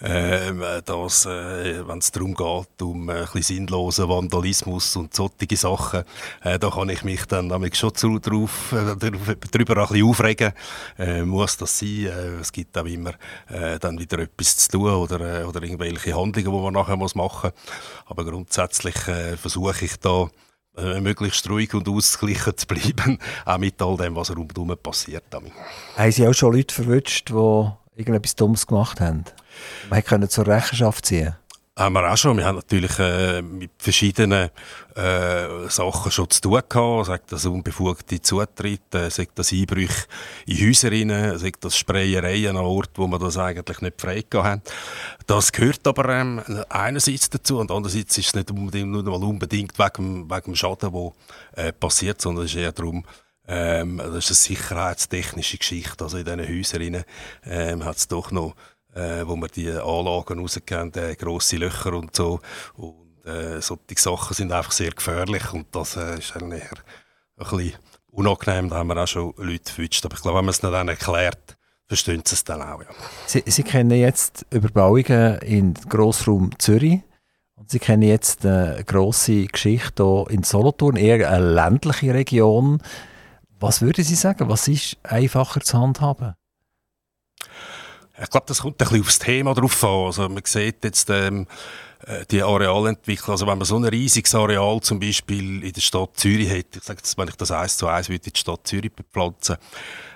[0.02, 6.04] ähm, dass, äh, wenn es darum geht, um äh, ein sinnlosen Vandalismus und solche Sachen,
[6.42, 10.52] äh, da kann ich mich dann nämlich schon äh, darüber ein bisschen aufregen.
[10.98, 12.06] Äh, muss das sein?
[12.06, 13.14] Äh, es gibt auch immer
[13.48, 17.14] äh, dann wieder etwas zu tun oder, äh, oder irgendwelche Handlungen, die man nachher muss
[17.14, 18.06] machen muss.
[18.06, 20.28] Aber grundsätzlich äh, versuche ich da,
[20.76, 25.24] äh, möglichst ruhig und ausgeglichen zu bleiben, auch mit all dem, was rundherum passiert.
[25.32, 29.24] Haben Sie auch schon Leute verwünscht, die irgendetwas Dummes gemacht haben?
[29.90, 31.34] Man konnte zur Rechenschaft ziehen.
[31.78, 32.38] haben wir auch schon.
[32.38, 34.48] Wir haben natürlich äh, mit verschiedenen
[34.94, 37.06] äh, Sachen schon zu tun gehabt.
[37.06, 40.06] Sagt das unbefugte Zutritt, äh, sagt das Einbrüche
[40.46, 44.62] in Häuser rein, sagt das Sprayereien an Orten, wo wir das eigentlich nicht frei haben.
[45.26, 46.40] Das gehört aber ähm,
[46.70, 50.92] einerseits dazu und andererseits ist es nicht unbedingt, nur mal unbedingt wegen, wegen dem Schaden,
[50.92, 53.04] der äh, passiert, sondern es ist eher darum,
[53.48, 56.04] ähm, das ist eine sicherheitstechnische Geschichte.
[56.04, 57.04] Also in diesen Häusern
[57.44, 58.54] ähm, hat es doch noch
[58.96, 62.40] äh, wo wir die Anlagen rausgeben, äh, grosse Löcher und so.
[62.74, 66.70] Und äh, solche Sachen sind einfach sehr gefährlich und das äh, ist dann eher
[67.36, 67.74] ein bisschen
[68.06, 68.70] unangenehm.
[68.70, 70.04] Da haben wir auch schon Leute gewünscht.
[70.04, 72.80] Aber ich glaube, wenn man es nicht dann erklärt, verstehen sie es dann auch.
[72.80, 72.88] Ja.
[73.26, 77.00] Sie, Sie kennen jetzt Überbauungen in Grossraum Zürich.
[77.54, 82.82] Und Sie kennen jetzt eine grosse Geschichte hier in Solothurn, eher eine ländliche Region.
[83.58, 86.34] Was würden Sie sagen, was ist einfacher zu handhaben?
[88.22, 90.06] Ich glaube, das kommt ein bisschen aufs Thema drauf an.
[90.06, 91.46] Also man sieht jetzt ähm,
[92.06, 93.32] äh, die Arealentwicklung.
[93.32, 96.84] Also wenn man so ein riesiges Areal zum Beispiel in der Stadt Zürich hat, ich
[96.84, 99.56] sage jetzt, wenn ich das eins zu eins würde in die Stadt Zürich bepflanzen,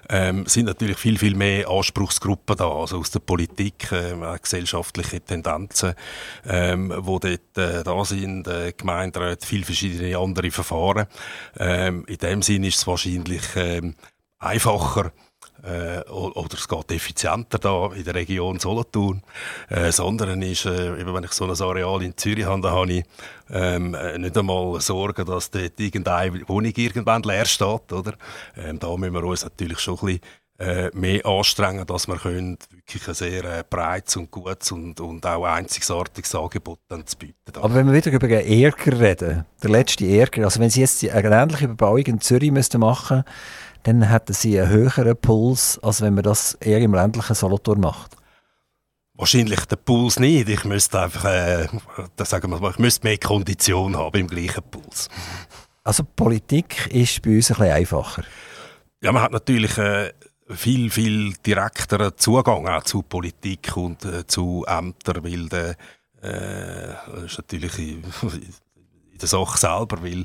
[0.09, 5.94] ähm, sind natürlich viel, viel mehr Anspruchsgruppen da, also aus der Politik, äh, gesellschaftliche Tendenzen,
[6.46, 11.07] ähm, wo dort äh, da sind, äh, Gemeinderäte, viel verschiedene andere Verfahren.
[11.59, 13.94] Ähm, in dem Sinn ist es wahrscheinlich ähm,
[14.38, 15.12] einfacher,
[15.63, 19.23] äh, oder es geht effizienter da in der Region Solothurn.
[19.69, 23.05] Äh, das ist, äh, wenn ich so ein Areal in Zürich habe, dann habe ich
[23.51, 27.93] ähm, äh, nicht einmal Sorgen, dass dort irgendeine Wohnung irgendwann leer steht.
[27.93, 28.15] Oder?
[28.57, 30.21] Ähm, da müssen wir uns natürlich schon ein bisschen
[30.61, 35.25] äh, mehr anstrengen, dass wir können wirklich ein sehr äh, breites und gutes und, und
[35.25, 37.35] auch einzigartiges Angebot dann zu bieten.
[37.55, 41.03] Aber wenn wir wieder über den Ärger reden, der letzte Ärger, also wenn Sie jetzt
[41.03, 43.25] eine ähnliche Bebauung in Zürich müssten machen
[43.83, 48.16] dann hätten Sie einen höheren Puls, als wenn man das eher im ländlichen Solothurn macht.
[49.14, 50.49] Wahrscheinlich den Puls nicht.
[50.49, 51.68] Ich müsste einfach, äh,
[52.18, 55.09] sagen wir mal, ich müsste mehr Kondition haben im gleichen Puls.
[55.85, 58.24] Also Politik ist bei uns ein bisschen einfacher.
[59.03, 60.12] Ja, man hat natürlich äh,
[60.49, 65.70] viel, viel direkteren Zugang auch zu Politik und äh, zu Ämtern, weil der,
[66.22, 67.72] äh, das ist natürlich
[69.21, 70.25] der Sache selber, weil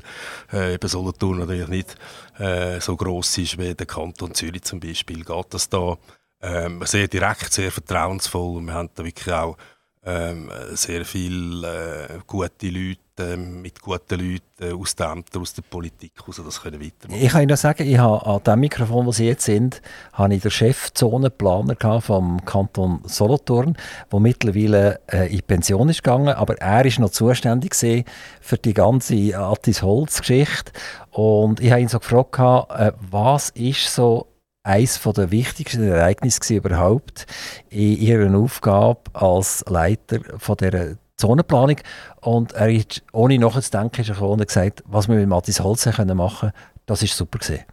[0.52, 1.96] äh, eben Solothurn natürlich nicht
[2.38, 5.96] äh, so groß ist wie der Kanton Zürich zum Beispiel, geht das da.
[6.42, 9.56] Ähm, sehr direkt, sehr vertrauensvoll und wir haben da wirklich auch
[10.04, 15.62] ähm, sehr viele äh, gute Leute äh, mit guten Leuten aus den Ämtern, aus der
[15.62, 17.22] Politik also das können weitermachen.
[17.22, 20.42] Ich kann Ihnen sagen, ich habe an dem Mikrofon, wo Sie jetzt sind, habe ich
[20.42, 23.76] den Chefzonenplaner vom Kanton Solothurn,
[24.12, 29.38] der mittlerweile äh, in Pension ist gegangen, aber er ist noch zuständig für die ganze
[29.38, 30.72] Attis Holz Geschichte
[31.10, 34.26] und ich habe ihn so gefragt, äh, was ist so
[34.66, 37.26] eines der wichtigsten Ereignisse überhaupt
[37.70, 41.76] in ihrer Aufgabe als Leiter von dieser Zonenplanung.
[42.20, 45.86] Und er ist, ohne nachzudenken, ist er gekommen und gesagt, was wir mit Matthias Holz
[45.86, 46.52] machen können,
[46.86, 47.64] das ist super gesehen.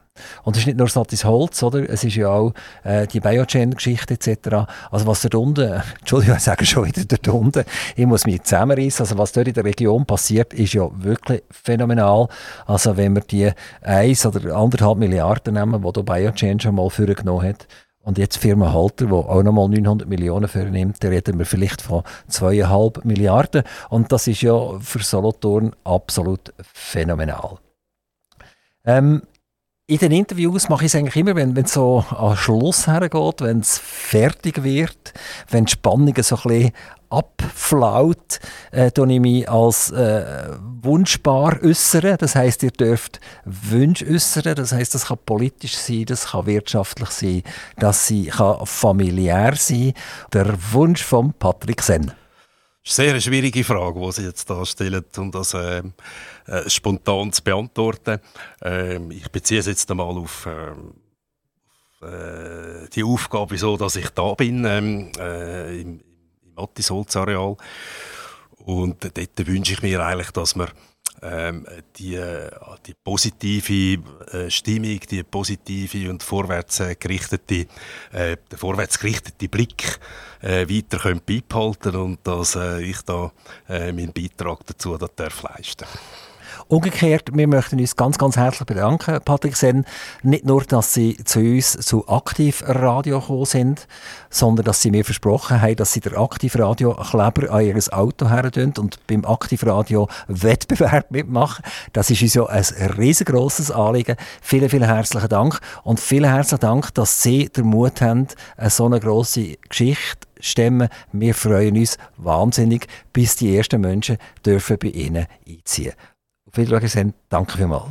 [0.43, 1.89] Und es ist nicht nur Satis Holz, oder?
[1.89, 4.69] Es ist ja auch äh, die Biogen-Geschichte etc.
[4.91, 7.63] Also was dort unten, Entschuldigung, ich sage schon wieder dort unten,
[7.95, 9.03] ich muss mich zusammenreißen.
[9.03, 12.27] Also was dort in der Region passiert, ist ja wirklich phänomenal.
[12.67, 17.67] Also wenn wir die 1 oder 1,5 Milliarden nehmen, die Biogen schon mal vorgenommen hat,
[18.03, 22.03] und jetzt Firma Halter, die auch nochmal 900 Millionen vornimmt, da reden wir vielleicht von
[22.29, 23.63] 2,5 Milliarden.
[23.89, 27.57] Und das ist ja für Solothurn absolut phänomenal.
[28.85, 29.23] Ähm,
[29.85, 33.59] in den Interviews mache ich es eigentlich immer, wenn es so an Schluss hergeht, wenn
[33.59, 35.13] es fertig wird,
[35.49, 36.71] wenn die Spannung so ein bisschen
[37.09, 38.39] abflaut,
[38.71, 40.47] äh, ich mich als äh,
[40.81, 42.15] Wunschpaar äußern.
[42.17, 44.55] Das heißt, ihr dürft Wünsche äußern.
[44.55, 47.43] Das heißt, das kann politisch sein, das kann wirtschaftlich sein,
[47.77, 49.93] das kann familiär sein.
[50.31, 52.13] Der Wunsch von Patrick Senn.
[52.85, 55.83] Ist eine sehr schwierige Frage, die Sie jetzt da stellen, um das äh,
[56.47, 58.19] äh, spontan zu beantworten.
[58.61, 60.93] Äh, ich beziehe es jetzt einmal auf, ähm,
[62.01, 66.01] äh, die Aufgabe, so dass ich da bin ähm, äh, im,
[66.41, 67.55] im Attisholz-Areal.
[68.57, 70.67] Und dort wünsche ich mir eigentlich, dass wir
[71.21, 71.65] ähm,
[71.97, 72.19] die,
[72.85, 77.67] die positive äh, Stimmung, die positive und vorwärts gerichtete,
[78.11, 79.99] äh, der vorwärts gerichtete Blick
[80.41, 83.31] äh, weiter können beibehalten und dass äh, ich da
[83.69, 85.87] äh, meinen Beitrag dazu da darf leisten
[86.67, 89.85] Umgekehrt, wir möchten uns ganz, ganz herzlich bedanken, Patrick Sen.
[90.21, 93.87] Nicht nur, dass Sie zu uns zu Aktivradio gekommen sind,
[94.29, 99.07] sondern dass Sie mir versprochen haben, dass Sie der Aktivradio-Kleber an Ihr Auto her und
[99.07, 101.63] beim Aktivradio-Wettbewerb mitmachen.
[101.91, 102.63] Das ist uns ja ein
[102.97, 104.15] riesengroßes Anliegen.
[104.41, 105.59] Vielen, vielen herzlichen Dank.
[105.83, 110.89] Und vielen herzlichen Dank, dass Sie den Mut haben, eine so eine grosse Geschichte stemmen.
[111.11, 115.93] Wir freuen uns wahnsinnig, bis die ersten Menschen dürfen bei Ihnen einziehen.
[116.55, 117.85] Auf Wiedersehen, danke vielmals.